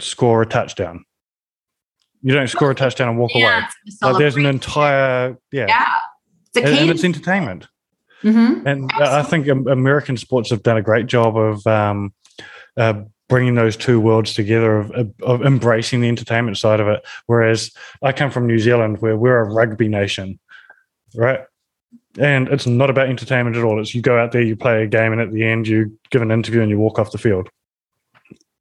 [0.00, 1.04] score a touchdown.
[2.22, 3.66] You don't score a touchdown and walk yeah, away.
[4.00, 5.88] Like there's an entire yeah, yeah.
[6.54, 7.66] It's and, and, it's entertainment.
[8.22, 8.66] Mm-hmm.
[8.66, 9.18] And Absolutely.
[9.18, 12.14] I think American sports have done a great job of um,
[12.76, 13.02] uh,
[13.32, 17.02] bringing those two worlds together of, of, embracing the entertainment side of it.
[17.24, 17.70] Whereas
[18.02, 20.38] I come from New Zealand, where we're a rugby nation,
[21.14, 21.40] right?
[22.18, 23.80] And it's not about entertainment at all.
[23.80, 26.20] It's you go out there, you play a game, and at the end, you give
[26.20, 27.48] an interview and you walk off the field.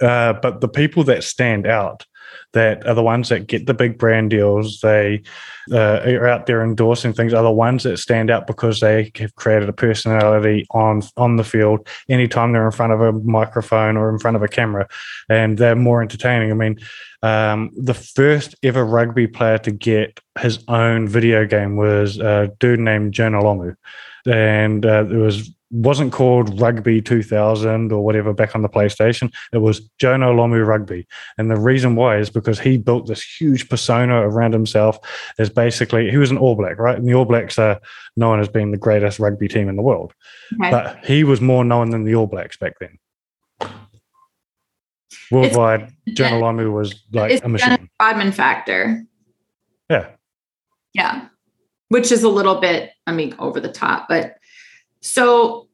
[0.02, 2.06] Uh, but the people that stand out
[2.54, 4.80] that are the ones that get the big brand deals.
[4.82, 5.22] They
[5.72, 7.34] uh, are out there endorsing things.
[7.34, 11.44] Are the ones that stand out because they have created a personality on on the
[11.44, 11.88] field.
[12.10, 14.88] Anytime they're in front of a microphone or in front of a camera,
[15.30, 16.52] and they're more entertaining.
[16.52, 16.80] I mean,
[17.24, 22.80] um, the first ever rugby player to get his own video game was a dude
[22.80, 23.76] named Jonah Lomu,
[24.26, 29.34] and uh, it was wasn't called Rugby 2000 or whatever back on the PlayStation.
[29.54, 31.08] It was Jonah Lomu Rugby.
[31.38, 34.98] And the reason why is because he built this huge persona around himself
[35.40, 36.98] as basically, he was an All Black, right?
[36.98, 37.80] And the All Blacks are
[38.18, 40.14] known as being the greatest rugby team in the world.
[40.60, 40.72] Okay.
[40.72, 43.00] But he was more known than the All Blacks back then.
[45.32, 47.90] Worldwide, it's, Jonah Lomu was like it's a machine.
[48.02, 49.04] Rodman factor.
[49.90, 50.10] Yeah.
[50.94, 51.28] Yeah.
[51.88, 54.36] Which is a little bit, I mean, over the top, but
[55.02, 55.68] so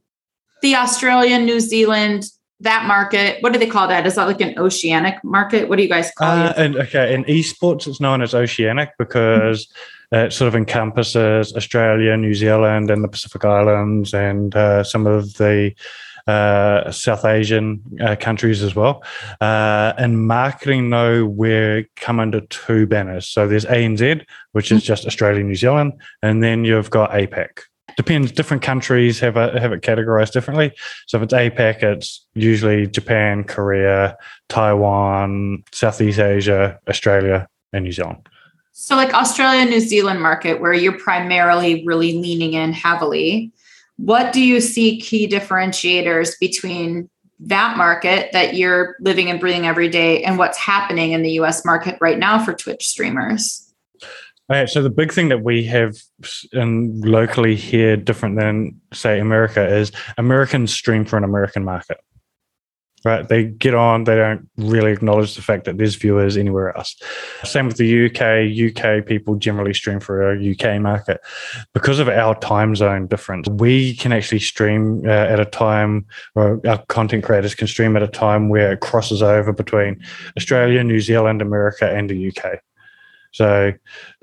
[0.62, 2.24] the Australian, New Zealand,
[2.62, 4.08] that market, what do they call that?
[4.08, 5.70] Is that like an oceanic market?
[5.70, 6.58] What do you guys call uh, it?
[6.58, 9.68] And okay, in esports, it's known as oceanic because
[10.12, 10.26] mm-hmm.
[10.26, 15.36] it sort of encompasses Australia, New Zealand, and the Pacific Islands, and uh, some of
[15.36, 15.76] the
[16.26, 19.04] uh, South Asian uh, countries as well.
[19.40, 23.28] Uh, and marketing, though, we come under two banners.
[23.28, 24.88] So there's ANZ, which is mm-hmm.
[24.88, 27.60] just Australia, New Zealand, and then you've got APAC,
[27.98, 28.32] depends.
[28.32, 30.72] Different countries have a, have it categorized differently.
[31.08, 34.16] So if it's APAC, it's usually Japan, Korea,
[34.48, 38.30] Taiwan, Southeast Asia, Australia, and New Zealand.
[38.72, 43.52] So like Australia, New Zealand market, where you're primarily really leaning in heavily.
[43.98, 49.90] What do you see key differentiators between that market that you're living and breathing every
[49.90, 53.67] day and what's happening in the US market right now for Twitch streamers?
[54.50, 55.98] Okay, so the big thing that we have
[56.54, 61.98] in locally here, different than say America, is Americans stream for an American market.
[63.04, 63.28] Right?
[63.28, 66.96] They get on, they don't really acknowledge the fact that there's viewers anywhere else.
[67.44, 68.74] Same with the UK.
[68.74, 71.22] UK people generally stream for a UK market.
[71.74, 76.60] Because of our time zone difference, we can actually stream uh, at a time, or
[76.68, 80.02] our content creators can stream at a time where it crosses over between
[80.38, 82.62] Australia, New Zealand, America, and the UK.
[83.34, 83.74] So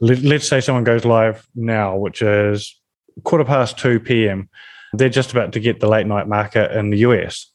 [0.01, 2.81] let, us say someone goes live now, which is
[3.23, 4.49] quarter past 2 p.m.
[4.93, 7.51] They're just about to get the late night market in the US.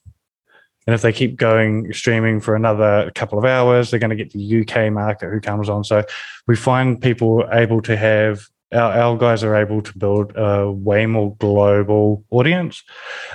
[0.87, 4.31] And if they keep going streaming for another couple of hours, they're going to get
[4.31, 5.83] the UK market who comes on.
[5.83, 6.03] So
[6.47, 8.41] we find people able to have
[8.71, 12.83] our, our guys are able to build a way more global audience,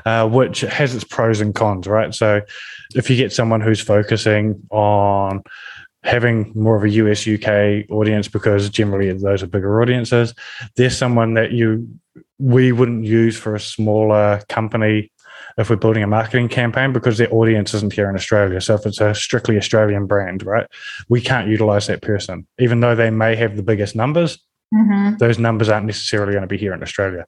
[0.05, 2.15] uh, which has its pros and cons, right?
[2.15, 2.43] So
[2.95, 5.43] if you get someone who's focusing on
[6.05, 10.35] having more of a US UK audience because generally those are bigger audiences.
[10.77, 11.89] There's someone that you
[12.39, 15.11] we wouldn't use for a smaller company
[15.57, 18.61] if we're building a marketing campaign because their audience isn't here in Australia.
[18.61, 20.67] So if it's a strictly Australian brand, right,
[21.09, 24.39] we can't utilize that person, even though they may have the biggest numbers.
[24.75, 25.19] Mm-hmm.
[25.19, 27.25] Those numbers aren't necessarily going to be here in Australia.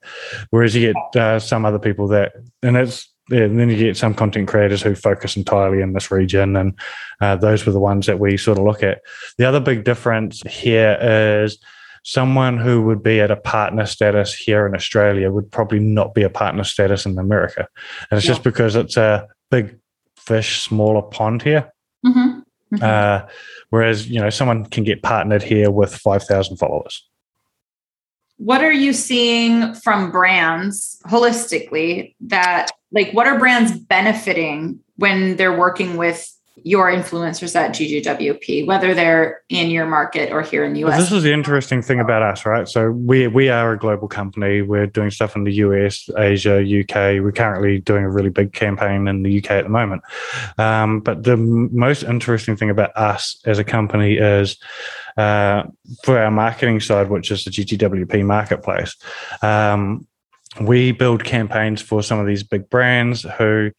[0.49, 3.97] Whereas you get uh, some other people that, and it's yeah, and then you get
[3.97, 6.77] some content creators who focus entirely in this region, and
[7.19, 9.01] uh, those were the ones that we sort of look at.
[9.37, 11.57] The other big difference here is
[12.03, 16.23] someone who would be at a partner status here in Australia would probably not be
[16.23, 17.67] a partner status in America,
[18.09, 18.31] and it's yeah.
[18.31, 19.77] just because it's a big
[20.15, 21.71] fish, smaller pond here.
[22.05, 22.39] Mm-hmm.
[22.75, 22.83] Mm-hmm.
[22.83, 23.29] Uh,
[23.69, 27.07] whereas you know someone can get partnered here with five thousand followers
[28.37, 35.57] what are you seeing from brands holistically that like what are brands benefiting when they're
[35.57, 40.83] working with your influencers at GGWP, whether they're in your market or here in the
[40.85, 40.89] US?
[40.89, 42.67] Well, this is the interesting thing about us, right?
[42.67, 44.61] So we we are a global company.
[44.61, 47.21] We're doing stuff in the US, Asia, UK.
[47.23, 50.01] We're currently doing a really big campaign in the UK at the moment.
[50.57, 54.57] Um, but the most interesting thing about us as a company is
[55.17, 55.63] uh,
[56.03, 58.95] for our marketing side, which is the GGWP marketplace.
[59.41, 60.07] Um,
[60.61, 63.71] we build campaigns for some of these big brands who,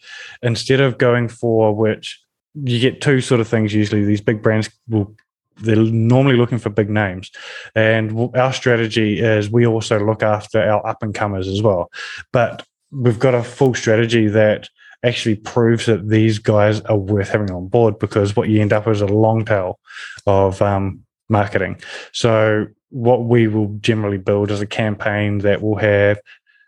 [0.43, 2.21] instead of going for which
[2.65, 5.15] you get two sort of things usually, these big brands will
[5.61, 7.31] they're normally looking for big names.
[7.75, 11.91] And our strategy is we also look after our up and comers as well.
[12.33, 14.69] But we've got a full strategy that
[15.03, 18.87] actually proves that these guys are worth having on board because what you end up
[18.87, 19.79] with is a long tail
[20.27, 21.81] of um, marketing.
[22.13, 26.19] So what we will generally build is a campaign that will have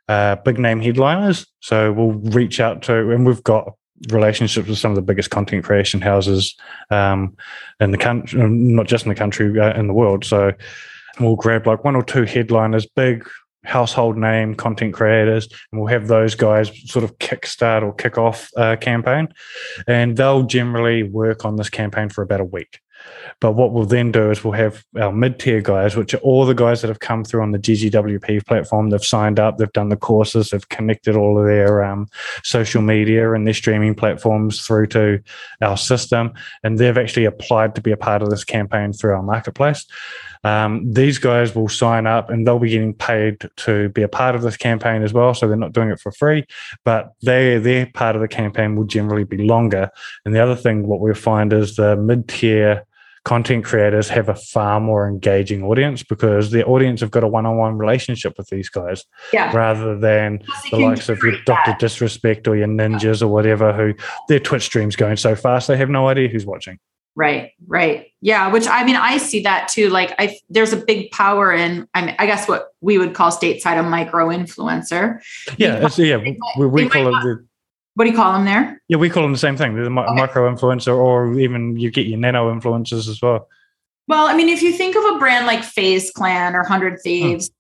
[0.09, 1.47] uh, big name headliners.
[1.61, 3.75] So we'll reach out to, and we've got
[4.09, 6.57] relationships with some of the biggest content creation houses
[6.91, 7.37] um,
[7.81, 10.25] in the country, not just in the country, uh, in the world.
[10.25, 10.53] So
[11.19, 13.29] we'll grab like one or two headliners, big
[13.65, 18.51] household name content creators, and we'll have those guys sort of kickstart or kick off
[18.57, 19.29] a campaign.
[19.87, 22.81] And they'll generally work on this campaign for about a week.
[23.41, 26.45] But what we'll then do is we'll have our mid tier guys, which are all
[26.45, 28.91] the guys that have come through on the GGWP platform.
[28.91, 32.09] They've signed up, they've done the courses, they've connected all of their um,
[32.43, 35.23] social media and their streaming platforms through to
[35.63, 36.33] our system.
[36.63, 39.87] And they've actually applied to be a part of this campaign through our marketplace.
[40.43, 44.35] Um, these guys will sign up and they'll be getting paid to be a part
[44.35, 45.35] of this campaign as well.
[45.35, 46.47] So they're not doing it for free,
[46.85, 49.91] but they their part of the campaign will generally be longer.
[50.25, 52.87] And the other thing, what we find is the mid tier
[53.25, 57.77] content creators have a far more engaging audience because their audience have got a one-on-one
[57.77, 59.55] relationship with these guys yeah.
[59.55, 61.77] rather than the likes of your Dr.
[61.79, 63.95] Disrespect or your ninjas or whatever who
[64.29, 66.79] their Twitch streams going so fast they have no idea who's watching.
[67.17, 68.07] Right, right.
[68.21, 69.91] Yeah, which I mean I see that too.
[69.91, 73.31] Like I there's a big power in I mean I guess what we would call
[73.31, 75.21] stateside a micro influencer.
[75.59, 76.17] Yeah, yeah,
[76.57, 77.47] we, we call it the
[77.95, 78.81] what do you call them there?
[78.89, 79.75] Yeah, we call them the same thing.
[79.75, 80.15] The okay.
[80.15, 83.49] micro influencer, or even you get your nano influencers as well.
[84.09, 87.01] Well, I mean, if you think of a brand like FaZe Clan or Hundred.
[87.03, 87.53] Thieves, hmm.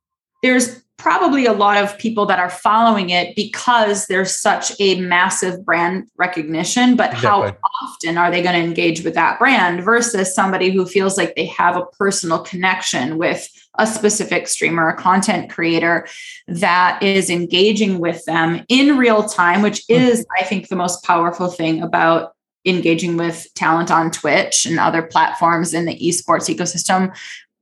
[0.43, 5.65] there's probably a lot of people that are following it because there's such a massive
[5.65, 6.95] brand recognition.
[6.95, 7.29] But exactly.
[7.29, 11.35] how often are they going to engage with that brand versus somebody who feels like
[11.35, 13.49] they have a personal connection with
[13.79, 16.07] a specific streamer, a content creator
[16.49, 19.95] that is engaging with them in real time, which hmm.
[19.95, 22.35] is, I think, the most powerful thing about
[22.67, 27.17] engaging with talent on Twitch and other platforms in the esports ecosystem,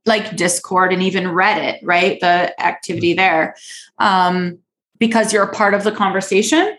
[0.09, 2.19] like Discord and even Reddit, right?
[2.19, 3.55] The activity there.
[3.97, 4.59] Um,
[4.97, 6.77] because you're a part of the conversation.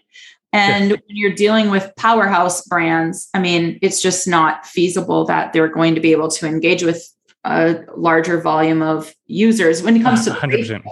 [0.53, 5.68] And when you're dealing with powerhouse brands, I mean, it's just not feasible that they're
[5.68, 7.09] going to be able to engage with
[7.45, 10.83] a larger volume of users when it comes to 100%.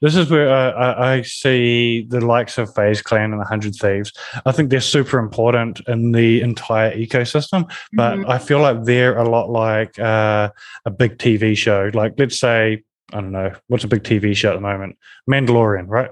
[0.00, 4.12] This is where I, I, see the likes of FaZe Clan and the Hundred Thieves.
[4.46, 8.30] I think they're super important in the entire ecosystem, but mm-hmm.
[8.30, 10.50] I feel like they're a lot like uh,
[10.84, 11.90] a big TV show.
[11.94, 14.98] Like, let's say, I don't know, what's a big TV show at the moment?
[15.28, 16.10] Mandalorian, right?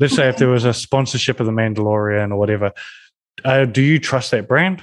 [0.00, 2.72] Let's say if there was a sponsorship of the Mandalorian or whatever,
[3.44, 4.82] uh, do you trust that brand?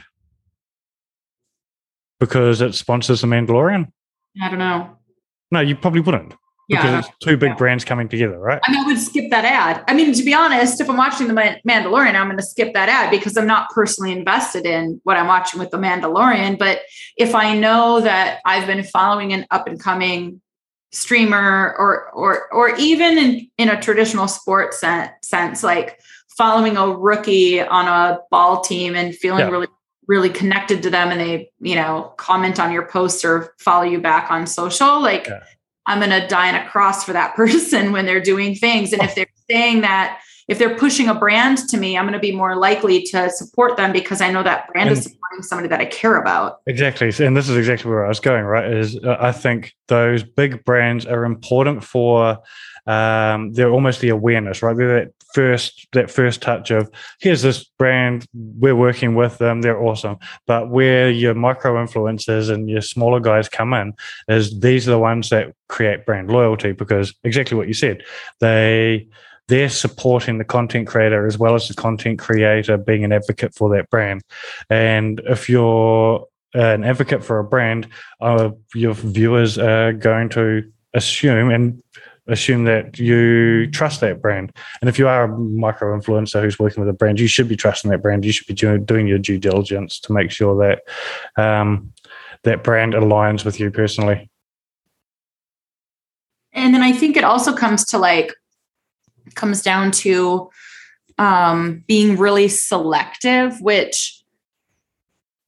[2.19, 3.91] Because it sponsors the Mandalorian?
[4.41, 4.97] I don't know.
[5.51, 6.33] No, you probably wouldn't.
[6.69, 7.55] Because yeah, two big yeah.
[7.55, 8.61] brands coming together, right?
[8.65, 9.83] I mean, I would skip that ad.
[9.87, 12.87] I mean, to be honest, if I'm watching The Mandalorian, I'm going to skip that
[12.87, 16.57] ad because I'm not personally invested in what I'm watching with The Mandalorian.
[16.57, 16.81] But
[17.17, 20.41] if I know that I've been following an up and coming
[20.91, 25.99] streamer or or or even in, in a traditional sports sense, like
[26.37, 29.49] following a rookie on a ball team and feeling yeah.
[29.49, 29.67] really
[30.07, 34.01] really connected to them and they you know comment on your posts or follow you
[34.01, 35.41] back on social like yeah.
[35.85, 38.93] I'm going to die on a cross for that person when they're doing things.
[38.93, 40.19] And if they're saying that
[40.49, 43.77] if they're pushing a brand to me i'm going to be more likely to support
[43.77, 46.59] them because i know that brand and is supporting somebody that i care about.
[46.67, 47.11] Exactly.
[47.25, 50.63] And this is exactly where i was going right is uh, i think those big
[50.65, 52.39] brands are important for
[52.85, 54.75] um, they're almost the awareness, right?
[54.75, 59.81] They're that first that first touch of here's this brand we're working with them they're
[59.81, 60.15] awesome
[60.45, 63.93] but where your micro influencers and your smaller guys come in
[64.27, 68.03] is these are the ones that create brand loyalty because exactly what you said
[68.39, 69.07] they
[69.47, 73.75] they're supporting the content creator as well as the content creator being an advocate for
[73.75, 74.21] that brand
[74.69, 77.87] and if you're an advocate for a brand
[78.21, 80.63] uh, your viewers are going to
[80.93, 81.81] assume and
[82.27, 84.51] assume that you trust that brand.
[84.81, 87.57] And if you are a micro influencer who's working with a brand, you should be
[87.57, 88.23] trusting that brand.
[88.23, 91.91] You should be doing, your due diligence to make sure that um,
[92.43, 94.29] that brand aligns with you personally.
[96.53, 98.33] And then I think it also comes to like
[99.35, 100.49] comes down to
[101.17, 104.23] um, being really selective, which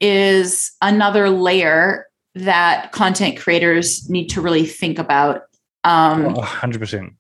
[0.02, 5.44] is another layer that content creators need to really think about
[5.86, 7.14] um, hundred percent.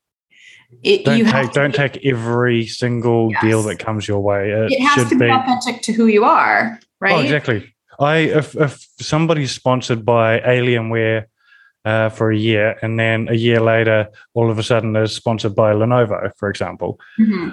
[0.83, 3.41] don't take don't be, take every single yes.
[3.41, 4.51] deal that comes your way.
[4.51, 7.13] It, it has to be, be, authentic to who you are, right?
[7.13, 7.73] Oh, exactly.
[7.99, 11.25] I if if somebody's sponsored by Alienware
[11.85, 15.55] uh, for a year, and then a year later, all of a sudden, they're sponsored
[15.55, 16.99] by Lenovo, for example.
[17.19, 17.49] Mm-hmm.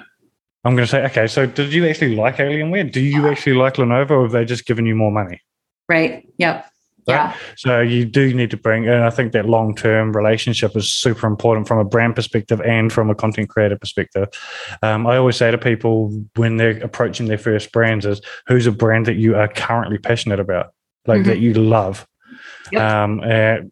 [0.65, 2.91] I'm going to say, okay, so did you actually like Alienware?
[2.91, 5.41] Do you actually like Lenovo, or have they just given you more money?
[5.89, 6.27] Right.
[6.39, 6.72] Yep.
[7.07, 7.35] Yeah.
[7.57, 11.27] So you do need to bring, and I think that long term relationship is super
[11.27, 14.29] important from a brand perspective and from a content creator perspective.
[14.83, 18.73] Um, I always say to people when they're approaching their first brands is who's a
[18.73, 20.73] brand that you are currently passionate about,
[21.07, 21.29] like mm-hmm.
[21.29, 22.07] that you love.
[22.71, 22.81] Yep.
[22.81, 23.21] Um,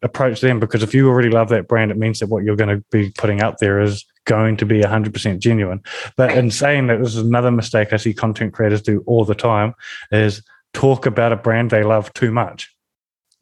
[0.03, 2.77] approach them because if you already love that brand, it means that what you're going
[2.77, 5.81] to be putting out there is going to be 100% genuine.
[6.17, 6.39] But right.
[6.39, 9.75] in saying that, this is another mistake I see content creators do all the time
[10.13, 10.43] is
[10.75, 12.71] talk about a brand they love too much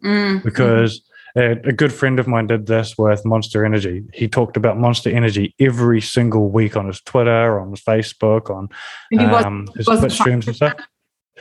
[0.05, 1.03] Mm, because
[1.37, 4.05] a, a good friend of mine did this with Monster Energy.
[4.15, 8.69] He talked about Monster Energy every single week on his Twitter, on his Facebook, on
[9.33, 10.75] was- um, his Twitch streams and stuff.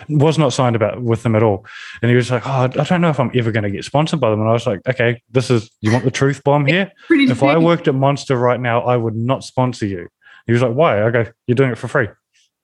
[0.10, 1.66] Was not signed about with them at all,
[2.03, 4.20] and he was like, "Oh, I don't know if I'm ever going to get sponsored
[4.20, 6.91] by them." And I was like, "Okay, this is you want the truth bomb here?
[7.32, 10.08] If I worked at Monster right now, I would not sponsor you."
[10.45, 12.10] He was like, "Why?" I go, "You're doing it for free.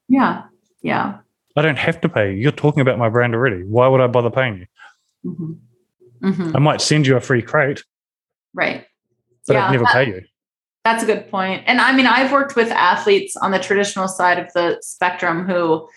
[0.08, 0.44] Yeah.
[0.84, 1.18] Yeah.
[1.56, 2.38] I don't have to pay you.
[2.40, 3.64] You're talking about my brand already.
[3.64, 5.32] Why would I bother paying you?
[5.32, 5.54] hmm
[6.24, 7.84] hmm I might send you a free crate,
[8.54, 8.86] Right.
[9.48, 10.22] but Yeah, I'd never that- pay you."
[10.86, 11.64] That's a good point.
[11.66, 15.88] And I mean, I've worked with athletes on the traditional side of the spectrum who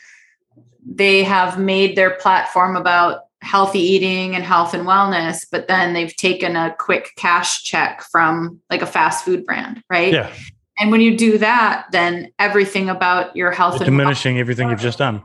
[0.89, 6.14] they have made their platform about healthy eating and health and wellness, but then they've
[6.14, 10.12] taken a quick cash check from like a fast food brand, right?
[10.12, 10.31] Yeah,
[10.79, 14.81] And when you do that, then everything about your health You're and diminishing everything you've
[14.81, 15.20] just done.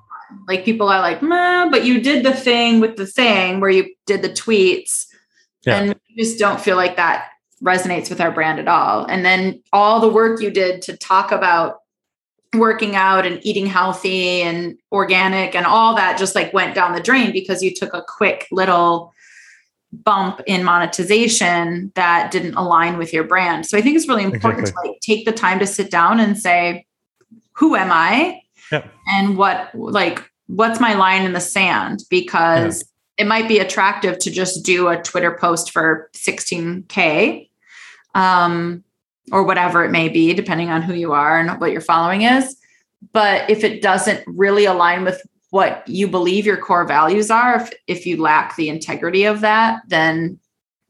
[0.48, 4.22] Like people are like, but you did the thing with the thing where you did
[4.22, 5.06] the tweets.
[5.66, 5.78] Yeah.
[5.78, 7.30] And we just don't feel like that
[7.64, 9.06] resonates with our brand at all.
[9.06, 11.78] And then all the work you did to talk about
[12.56, 17.00] working out and eating healthy and organic and all that just like went down the
[17.00, 19.14] drain because you took a quick little
[19.94, 23.66] bump in monetization that didn't align with your brand.
[23.66, 26.38] So I think it's really important to like take the time to sit down and
[26.38, 26.86] say,
[27.54, 28.42] who am I?
[29.08, 32.04] And what like what's my line in the sand?
[32.10, 32.84] Because
[33.18, 37.50] it might be attractive to just do a Twitter post for 16K.
[38.16, 38.84] Um,
[39.32, 42.58] or whatever it may be, depending on who you are and what your following is.
[43.14, 47.72] But if it doesn't really align with what you believe your core values are, if,
[47.88, 50.38] if you lack the integrity of that, then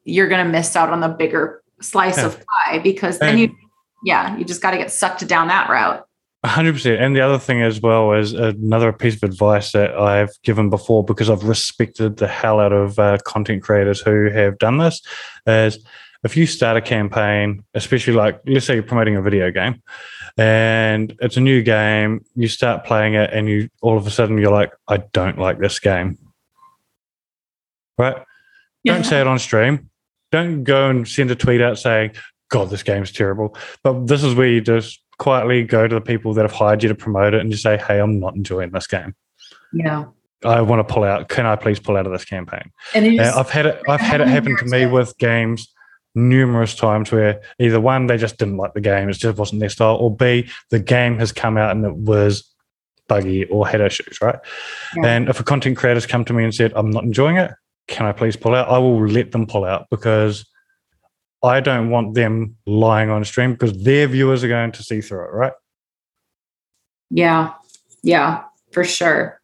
[0.06, 2.28] you're going to miss out on the bigger slice Yeah.
[2.28, 3.56] of pie because then And- you,
[4.04, 6.08] yeah, you just got to get sucked down that route.
[6.50, 7.02] Hundred percent.
[7.02, 11.04] And the other thing as well is another piece of advice that I've given before
[11.04, 15.02] because I've respected the hell out of uh, content creators who have done this
[15.46, 15.84] is
[16.24, 19.82] if you start a campaign, especially like let's say you're promoting a video game
[20.38, 24.38] and it's a new game, you start playing it and you all of a sudden
[24.38, 26.18] you're like, I don't like this game.
[27.98, 28.18] Right?
[28.86, 29.90] Don't say it on stream.
[30.32, 32.14] Don't go and send a tweet out saying,
[32.50, 33.56] God, this game's terrible.
[33.84, 36.90] But this is where you just quietly go to the people that have hired you
[36.90, 39.16] to promote it and just say, Hey, I'm not enjoying this game.
[39.72, 40.06] Yeah.
[40.44, 41.30] I want to pull out.
[41.30, 42.72] Can I please pull out of this campaign?
[42.96, 43.80] And Uh, I've had it.
[43.88, 45.72] I've had it happen to me with games
[46.16, 49.70] numerous times where either one they just didn't like the game, it just wasn't their
[49.70, 52.52] style, or B the game has come out and it was
[53.08, 54.40] buggy or had issues, right?
[54.98, 55.06] Yeah.
[55.06, 57.52] And if a content creator's come to me and said I'm not enjoying it,
[57.88, 58.68] can I please pull out?
[58.68, 60.48] I will let them pull out because
[61.44, 65.26] I don't want them lying on stream because their viewers are going to see through
[65.26, 65.54] it, right?
[67.10, 67.54] Yeah.
[68.04, 69.42] Yeah, for sure.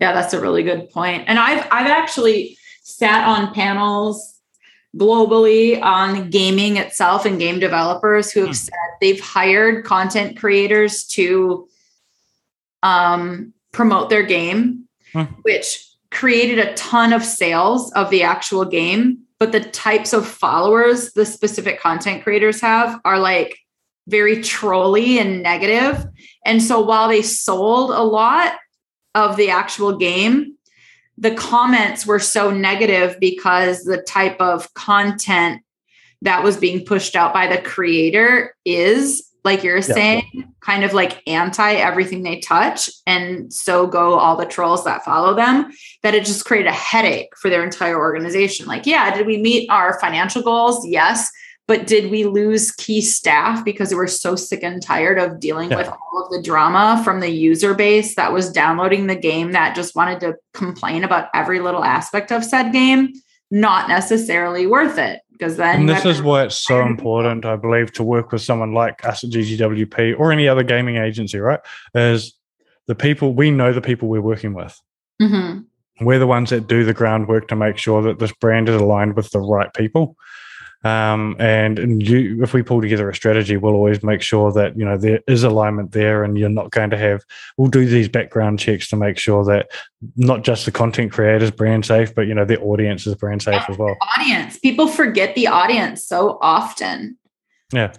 [0.00, 1.24] Yeah, that's a really good point.
[1.26, 4.34] And I've I've actually sat on panels
[4.96, 8.54] globally on gaming itself and game developers who have Hmm.
[8.54, 11.68] said they've hired content creators to
[12.82, 15.22] um, promote their game, Hmm.
[15.42, 19.18] which created a ton of sales of the actual game.
[19.38, 23.58] But the types of followers the specific content creators have are like
[24.08, 26.06] very trolly and negative.
[26.44, 28.54] And so while they sold a lot
[29.14, 30.56] of the actual game,
[31.18, 35.62] the comments were so negative because the type of content
[36.22, 41.22] that was being pushed out by the creator is like you're saying kind of like
[41.26, 45.70] anti everything they touch and so go all the trolls that follow them
[46.02, 48.66] that it just created a headache for their entire organization.
[48.66, 50.86] Like yeah did we meet our financial goals?
[50.86, 51.30] Yes.
[51.68, 55.70] But did we lose key staff because we were so sick and tired of dealing
[55.70, 55.78] Yeah.
[55.78, 59.74] with all of the drama from the user base that was downloading the game that
[59.74, 63.12] just wanted to complain about every little aspect of said game?
[63.50, 67.92] Not necessarily worth it because then And this is why it's so important, I believe,
[67.94, 71.60] to work with someone like us at GGWP or any other gaming agency, right?
[71.94, 72.34] Is
[72.86, 74.80] the people we know the people we're working with.
[75.20, 75.64] Mhm.
[76.00, 79.16] We're the ones that do the groundwork to make sure that this brand is aligned
[79.16, 80.16] with the right people.
[80.84, 84.84] Um, and you, if we pull together a strategy, we'll always make sure that you
[84.84, 87.24] know there is alignment there, and you're not going to have.
[87.56, 89.68] We'll do these background checks to make sure that
[90.16, 93.62] not just the content creators brand safe, but you know their audience is brand safe
[93.68, 93.96] as well.
[94.18, 97.16] audience people forget the audience so often
[97.72, 97.92] Yeah.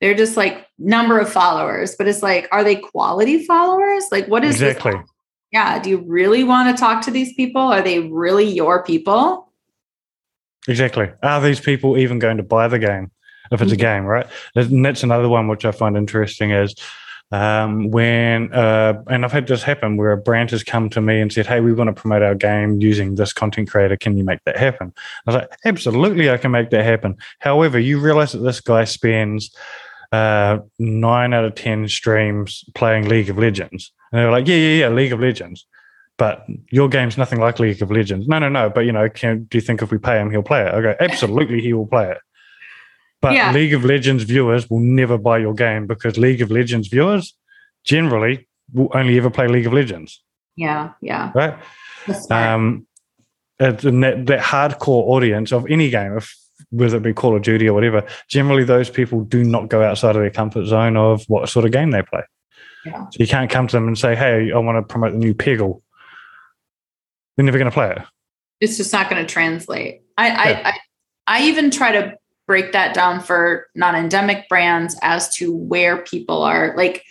[0.00, 4.44] they're just like number of followers but it's like are they quality followers like what
[4.44, 5.00] is this- Exactly.
[5.52, 9.45] yeah do you really want to talk to these people are they really your people
[10.68, 11.10] Exactly.
[11.22, 13.10] Are these people even going to buy the game
[13.52, 13.80] if it's a Mhm.
[13.80, 14.26] game, right?
[14.56, 16.74] And that's another one which I find interesting is
[17.32, 21.20] um, when uh, and I've had this happen where a brand has come to me
[21.20, 23.96] and said, "Hey, we want to promote our game using this content creator.
[23.96, 24.92] Can you make that happen?"
[25.26, 28.84] I was like, "Absolutely, I can make that happen." However, you realize that this guy
[28.84, 29.50] spends
[30.12, 34.54] uh, nine out of ten streams playing League of Legends, and they were like, "Yeah,
[34.56, 35.66] yeah, yeah, League of Legends."
[36.18, 38.26] But your game's nothing like League of Legends.
[38.26, 38.70] No, no, no.
[38.70, 40.72] But you know, can, do you think if we pay him, he'll play it?
[40.72, 42.18] I go, absolutely, he will play it.
[43.20, 43.52] But yeah.
[43.52, 47.34] League of Legends viewers will never buy your game because League of Legends viewers
[47.84, 50.22] generally will only ever play League of Legends.
[50.56, 51.32] Yeah, yeah.
[51.34, 51.54] Right.
[52.30, 52.86] Um,
[53.58, 56.34] and that, that hardcore audience of any game, if
[56.70, 60.16] whether it be Call of Duty or whatever, generally those people do not go outside
[60.16, 62.22] of their comfort zone of what sort of game they play.
[62.84, 63.04] Yeah.
[63.10, 65.34] So you can't come to them and say, "Hey, I want to promote the new
[65.34, 65.82] Peggle."
[67.36, 67.98] They're never going to play it.
[68.60, 70.02] It's just not going to translate.
[70.16, 70.62] I, yeah.
[70.64, 70.78] I, I
[71.26, 72.16] I even try to
[72.46, 77.04] break that down for non-endemic brands as to where people are like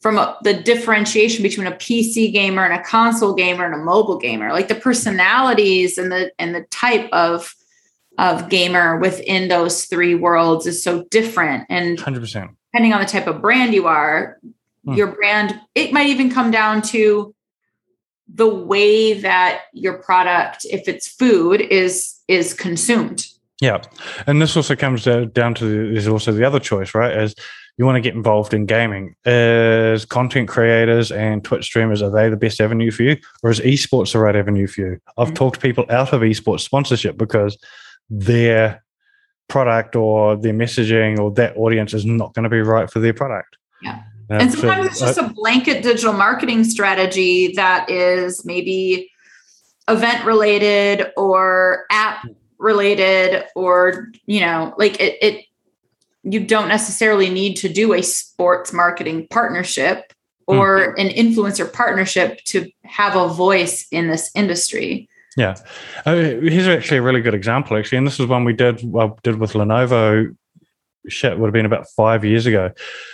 [0.00, 4.16] from a, the differentiation between a PC gamer and a console gamer and a mobile
[4.16, 7.54] gamer like the personalities and the and the type of
[8.16, 13.26] of gamer within those three worlds is so different and 100% depending on the type
[13.26, 14.38] of brand you are
[14.84, 14.94] hmm.
[14.94, 17.34] your brand it might even come down to
[18.32, 23.26] the way that your product if it's food is is consumed
[23.60, 23.82] yeah,
[24.26, 27.10] and this also comes down to there's also the other choice, right?
[27.10, 27.34] As
[27.76, 32.28] you want to get involved in gaming, as content creators and Twitch streamers, are they
[32.28, 35.00] the best avenue for you, or is esports the right avenue for you?
[35.16, 35.34] I've mm-hmm.
[35.34, 37.58] talked people out of esports sponsorship because
[38.08, 38.84] their
[39.48, 43.14] product or their messaging or that audience is not going to be right for their
[43.14, 43.56] product.
[43.82, 44.02] Yeah.
[44.30, 49.10] And sometimes so, it's just uh, a blanket digital marketing strategy that is maybe
[49.88, 52.26] event related or app
[52.58, 55.44] related or you know like it, it
[56.24, 60.12] you don't necessarily need to do a sports marketing partnership
[60.46, 61.00] or mm-hmm.
[61.00, 65.08] an influencer partnership to have a voice in this industry.
[65.36, 65.56] Yeah.
[66.04, 69.18] Uh, here's actually a really good example actually and this is one we did well,
[69.22, 70.34] did with lenovo
[71.08, 72.70] shit would have been about five years ago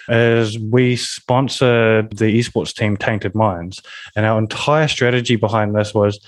[0.09, 3.83] as we sponsored the esports team tainted minds
[4.17, 6.19] and our entire strategy behind this was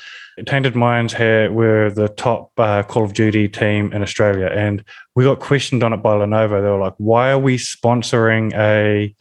[0.45, 5.25] Tainted Minds had, were the top uh, Call of Duty team in Australia, and we
[5.25, 6.61] got questioned on it by Lenovo.
[6.61, 9.15] They were like, "Why are we sponsoring a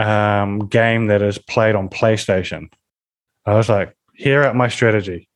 [0.00, 2.68] um, game that is played on PlayStation?"
[3.44, 5.28] I was like, "Here out my strategy.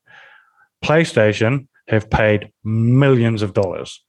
[0.85, 4.01] PlayStation have paid millions of dollars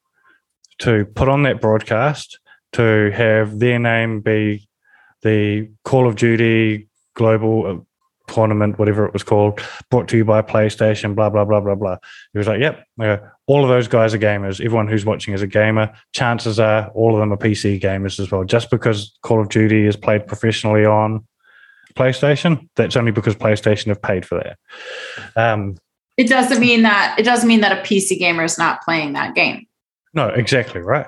[0.79, 2.39] to put on that broadcast
[2.73, 4.67] to have their name be
[5.21, 7.85] the Call of Duty global
[8.27, 9.59] tournament, whatever it was called,
[9.89, 11.97] brought to you by PlayStation, blah, blah, blah, blah, blah.
[12.31, 13.17] He was like, yep, uh,
[13.47, 14.63] all of those guys are gamers.
[14.63, 15.91] Everyone who's watching is a gamer.
[16.13, 18.43] Chances are all of them are PC gamers as well.
[18.43, 21.25] Just because Call of Duty is played professionally on
[21.95, 24.57] PlayStation, that's only because PlayStation have paid for that.
[25.35, 25.75] Um,
[26.17, 29.35] it doesn't mean that it doesn't mean that a PC gamer is not playing that
[29.35, 29.65] game.
[30.13, 31.05] No, exactly right.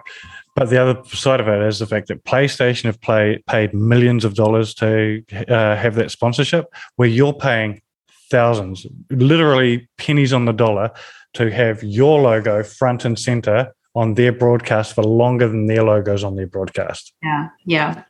[0.55, 4.25] But the other side of it is the fact that PlayStation have play, paid millions
[4.25, 6.65] of dollars to uh, have that sponsorship,
[6.97, 7.81] where you're paying
[8.29, 10.91] thousands, literally pennies on the dollar,
[11.33, 16.23] to have your logo front and center on their broadcast for longer than their logos
[16.23, 17.13] on their broadcast.
[17.23, 18.03] Yeah, yeah.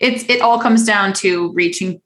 [0.00, 2.00] It's it all comes down to reaching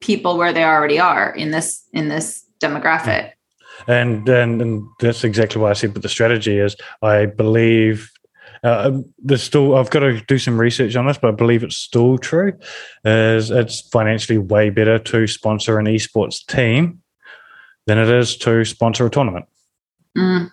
[0.00, 3.32] people where they already are in this in this demographic.
[3.86, 5.92] And and, and that's exactly why I said.
[5.92, 8.10] But the strategy is, I believe
[8.62, 11.76] uh, there's still I've got to do some research on this, but I believe it's
[11.76, 12.52] still true.
[13.04, 17.02] Is it's financially way better to sponsor an esports team
[17.86, 19.46] than it is to sponsor a tournament.
[20.16, 20.50] Mm.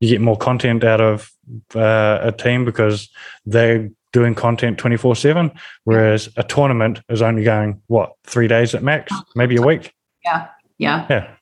[0.00, 1.30] You get more content out of
[1.74, 3.10] uh, a team because
[3.44, 5.52] they're doing content 24 7
[5.84, 10.48] whereas a tournament is only going what three days at max maybe a week yeah
[10.78, 11.34] yeah yeah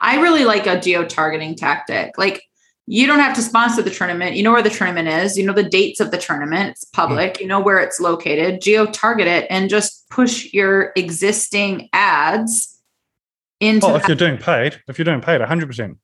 [0.00, 2.44] i really like a geo targeting tactic like
[2.90, 4.34] you don't have to sponsor the tournament.
[4.34, 5.38] You know where the tournament is.
[5.38, 6.70] You know the dates of the tournament.
[6.70, 6.96] It's hmm.
[7.00, 7.40] public.
[7.40, 8.60] You know where it's located.
[8.60, 12.82] Geo target it and just push your existing ads
[13.60, 13.86] into.
[13.86, 15.96] Oh, if you're doing paid, if you're doing paid, 100%.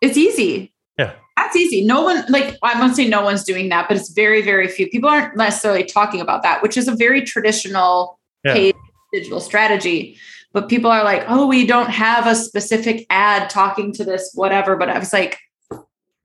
[0.00, 0.74] It's easy.
[0.98, 1.12] Yeah.
[1.36, 1.84] That's easy.
[1.84, 4.88] No one, like, I won't say no one's doing that, but it's very, very few.
[4.88, 8.54] People aren't necessarily talking about that, which is a very traditional yeah.
[8.54, 8.74] paid
[9.12, 10.18] digital strategy.
[10.54, 14.76] But people are like, oh, we don't have a specific ad talking to this, whatever.
[14.76, 15.38] But I was like,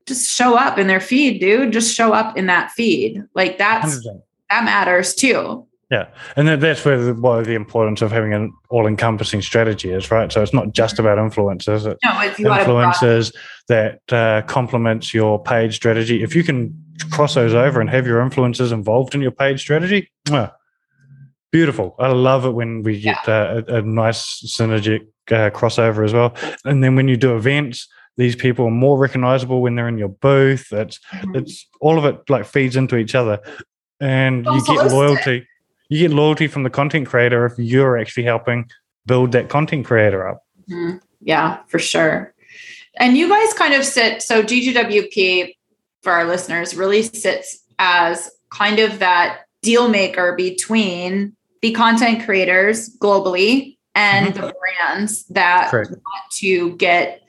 [0.06, 1.74] just show up in their feed, dude.
[1.74, 3.24] Just show up in that feed.
[3.34, 4.22] Like that's 100%.
[4.50, 5.66] that matters too.
[5.92, 10.32] Yeah, and that's where the, why the importance of having an all-encompassing strategy is, right?
[10.32, 13.36] So it's not just about influencers; it's no, it's influencers
[13.70, 16.22] that uh, complements your paid strategy.
[16.22, 20.12] If you can cross those over and have your influencers involved in your paid strategy,
[20.30, 20.56] well,
[21.52, 21.96] beautiful.
[22.00, 23.34] I love it when we get yeah.
[23.34, 26.36] uh, a, a, nice synergic uh, crossover as well.
[26.66, 27.88] And then when you do events,
[28.18, 30.72] these people are more recognizable when they're in your booth.
[30.72, 31.36] It's mm-hmm.
[31.36, 33.40] it's all of it like feeds into each other,
[34.00, 35.48] and you get loyalty.
[35.88, 38.70] You get loyalty from the content creator if you're actually helping
[39.06, 40.44] build that content creator up.
[40.70, 40.98] Mm-hmm.
[41.22, 42.34] Yeah, for sure.
[42.98, 45.56] And you guys kind of sit so GGWP
[46.02, 52.96] for our listeners really sits as kind of that deal maker between the content creators
[52.98, 54.46] globally and mm-hmm.
[54.46, 55.92] the brands that Correct.
[55.92, 57.22] want to get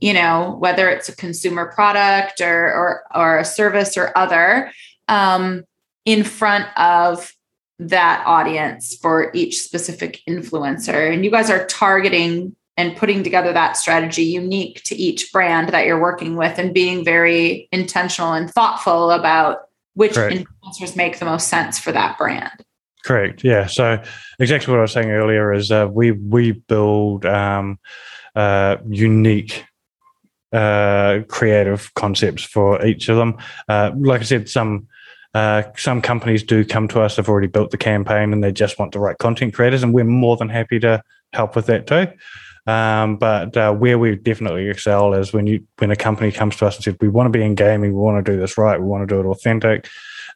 [0.00, 4.72] you know whether it's a consumer product or or, or a service or other
[5.08, 5.64] um,
[6.04, 7.32] in front of
[7.78, 13.76] that audience for each specific influencer and you guys are targeting and putting together that
[13.76, 19.10] strategy unique to each brand that you're working with and being very intentional and thoughtful
[19.10, 22.64] about which influencers make the most sense for that brand.
[23.04, 23.42] Correct.
[23.44, 23.66] Yeah.
[23.66, 24.02] So
[24.38, 27.78] exactly what I was saying earlier is uh, we we build um,
[28.34, 29.64] uh, unique
[30.52, 33.38] uh, creative concepts for each of them.
[33.68, 34.88] Uh, like I said, some
[35.34, 38.78] uh, some companies do come to us, They've already built the campaign, and they just
[38.78, 42.08] want the right content creators, and we're more than happy to help with that too.
[42.66, 46.66] Um, but uh, where we definitely excel is when you when a company comes to
[46.66, 48.80] us and says we want to be in gaming, we want to do this right,
[48.80, 49.88] we want to do it authentic.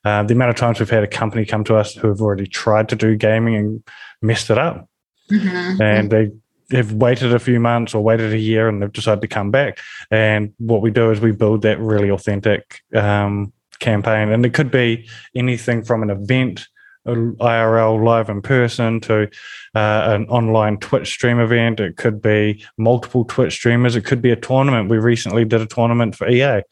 [0.05, 2.47] Uh, the amount of times we've had a company come to us who have already
[2.47, 3.83] tried to do gaming and
[4.21, 4.89] messed it up,
[5.31, 5.81] mm-hmm.
[5.81, 6.31] and they
[6.71, 9.79] have waited a few months or waited a year and they've decided to come back.
[10.11, 14.71] And what we do is we build that really authentic um, campaign, and it could
[14.71, 16.67] be anything from an event
[17.07, 19.29] IRL live in person to
[19.75, 21.81] uh, an online Twitch stream event.
[21.81, 23.95] It could be multiple Twitch streamers.
[23.95, 24.89] It could be a tournament.
[24.89, 26.63] We recently did a tournament for EA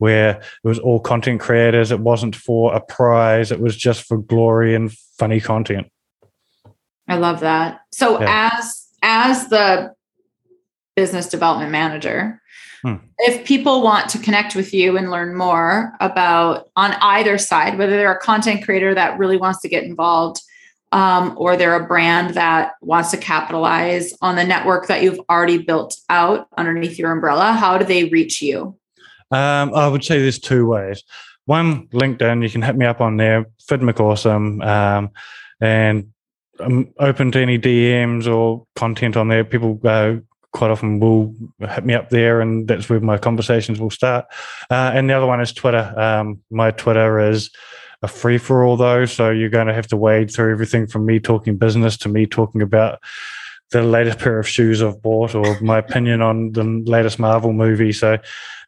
[0.00, 1.92] where it was all content creators.
[1.92, 3.52] It wasn't for a prize.
[3.52, 5.90] It was just for glory and funny content.
[7.08, 7.82] I love that.
[7.92, 8.50] So yeah.
[8.52, 9.94] as as the
[10.96, 12.40] business development manager,
[12.82, 12.94] Hmm.
[13.18, 17.92] If people want to connect with you and learn more about on either side, whether
[17.92, 20.40] they're a content creator that really wants to get involved,
[20.92, 25.58] um, or they're a brand that wants to capitalize on the network that you've already
[25.58, 28.76] built out underneath your umbrella, how do they reach you?
[29.30, 31.02] Um, I would say there's two ways.
[31.46, 35.10] One, LinkedIn, you can hit me up on there, Phid McAwesome, um,
[35.60, 36.12] and
[36.58, 39.44] I'm open to any DMs or content on there.
[39.44, 40.16] People uh,
[40.52, 44.26] quite often will hit me up there, and that's where my conversations will start.
[44.70, 45.92] Uh, and the other one is Twitter.
[45.98, 47.50] Um, my Twitter is
[48.02, 51.06] a free for all, though, so you're going to have to wade through everything from
[51.06, 53.00] me talking business to me talking about
[53.70, 57.92] the latest pair of shoes I've bought or my opinion on the latest Marvel movie.
[57.92, 58.18] So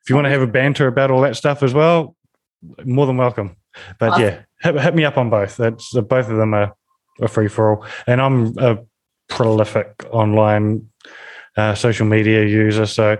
[0.03, 2.17] if you want to have a banter about all that stuff as well,
[2.85, 3.57] more than welcome.
[3.99, 4.23] But awesome.
[4.23, 5.57] yeah, hit, hit, me up on both.
[5.57, 6.75] That's both of them are,
[7.21, 8.79] are free for all, and I'm a
[9.29, 10.89] prolific online
[11.57, 12.87] uh, social media user.
[12.87, 13.17] So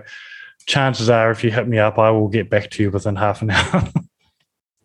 [0.65, 3.41] chances are, if you hit me up, I will get back to you within half
[3.41, 3.89] an hour.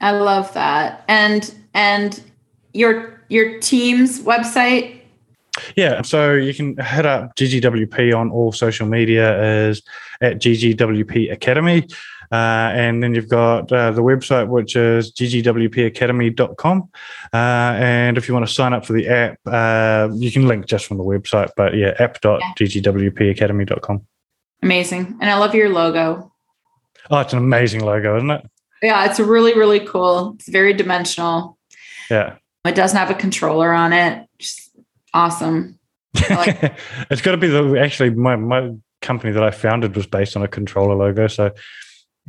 [0.00, 1.04] I love that.
[1.08, 2.22] And and
[2.72, 5.00] your your team's website.
[5.76, 9.82] Yeah, so you can hit up GGWP on all social media is
[10.20, 11.86] at GGWP Academy.
[12.30, 16.90] Uh, and then you've got uh, the website, which is ggwpacademy.com.
[17.32, 20.66] Uh, and if you want to sign up for the app, uh, you can link
[20.66, 21.48] just from the website.
[21.56, 24.06] But yeah, app.ggwpacademy.com.
[24.62, 25.16] Amazing.
[25.20, 26.30] And I love your logo.
[27.10, 28.46] Oh, it's an amazing logo, isn't it?
[28.82, 30.34] Yeah, it's really, really cool.
[30.34, 31.56] It's very dimensional.
[32.10, 32.36] Yeah.
[32.64, 34.28] It doesn't have a controller on it.
[34.38, 34.70] Just
[35.14, 35.78] awesome.
[36.28, 36.74] Like-
[37.10, 38.72] it's got to be the actually my my
[39.08, 41.28] company that I founded was based on a controller logo.
[41.28, 41.50] So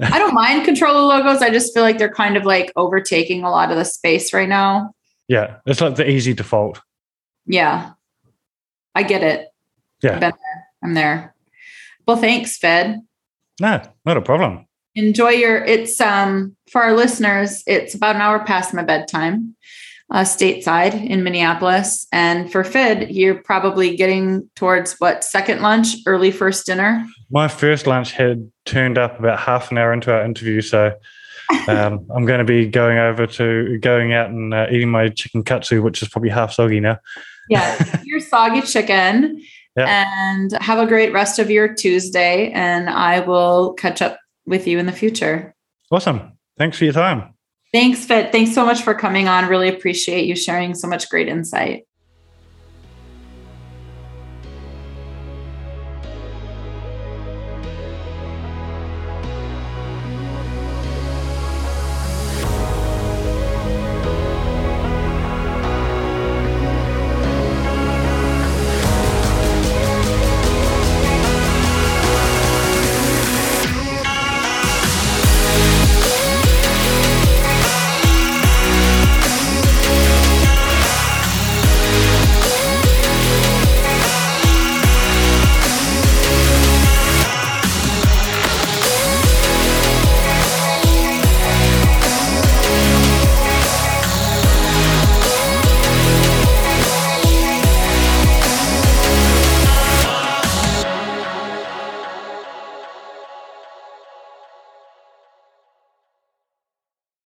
[0.02, 1.42] I don't mind controller logos.
[1.42, 4.48] I just feel like they're kind of like overtaking a lot of the space right
[4.48, 4.94] now.
[5.28, 6.82] Yeah, it's like the easy default.
[7.46, 7.92] Yeah,
[8.96, 9.50] I get it.
[10.02, 10.34] Yeah, there.
[10.82, 11.36] I'm there.
[12.08, 12.96] Well, thanks, Phid.
[13.60, 14.66] No, not a problem.
[14.96, 15.58] Enjoy your.
[15.66, 17.62] It's um for our listeners.
[17.68, 19.58] It's about an hour past my bedtime
[20.12, 22.08] uh, stateside in Minneapolis.
[22.12, 27.06] And for Phid, you're probably getting towards what second lunch, early first dinner.
[27.30, 30.94] My first lunch had turned up about half an hour into our interview, so
[31.68, 35.44] um, I'm going to be going over to going out and uh, eating my chicken
[35.44, 36.98] katsu, which is probably half soggy now.
[37.50, 39.42] Yeah, your soggy chicken.
[39.78, 42.52] And have a great rest of your Tuesday.
[42.52, 45.56] And I will catch up with you in the future.
[45.90, 46.34] Awesome.
[46.58, 47.34] Thanks for your time.
[47.72, 48.32] Thanks, Phid.
[48.32, 49.48] Thanks so much for coming on.
[49.48, 51.84] Really appreciate you sharing so much great insight.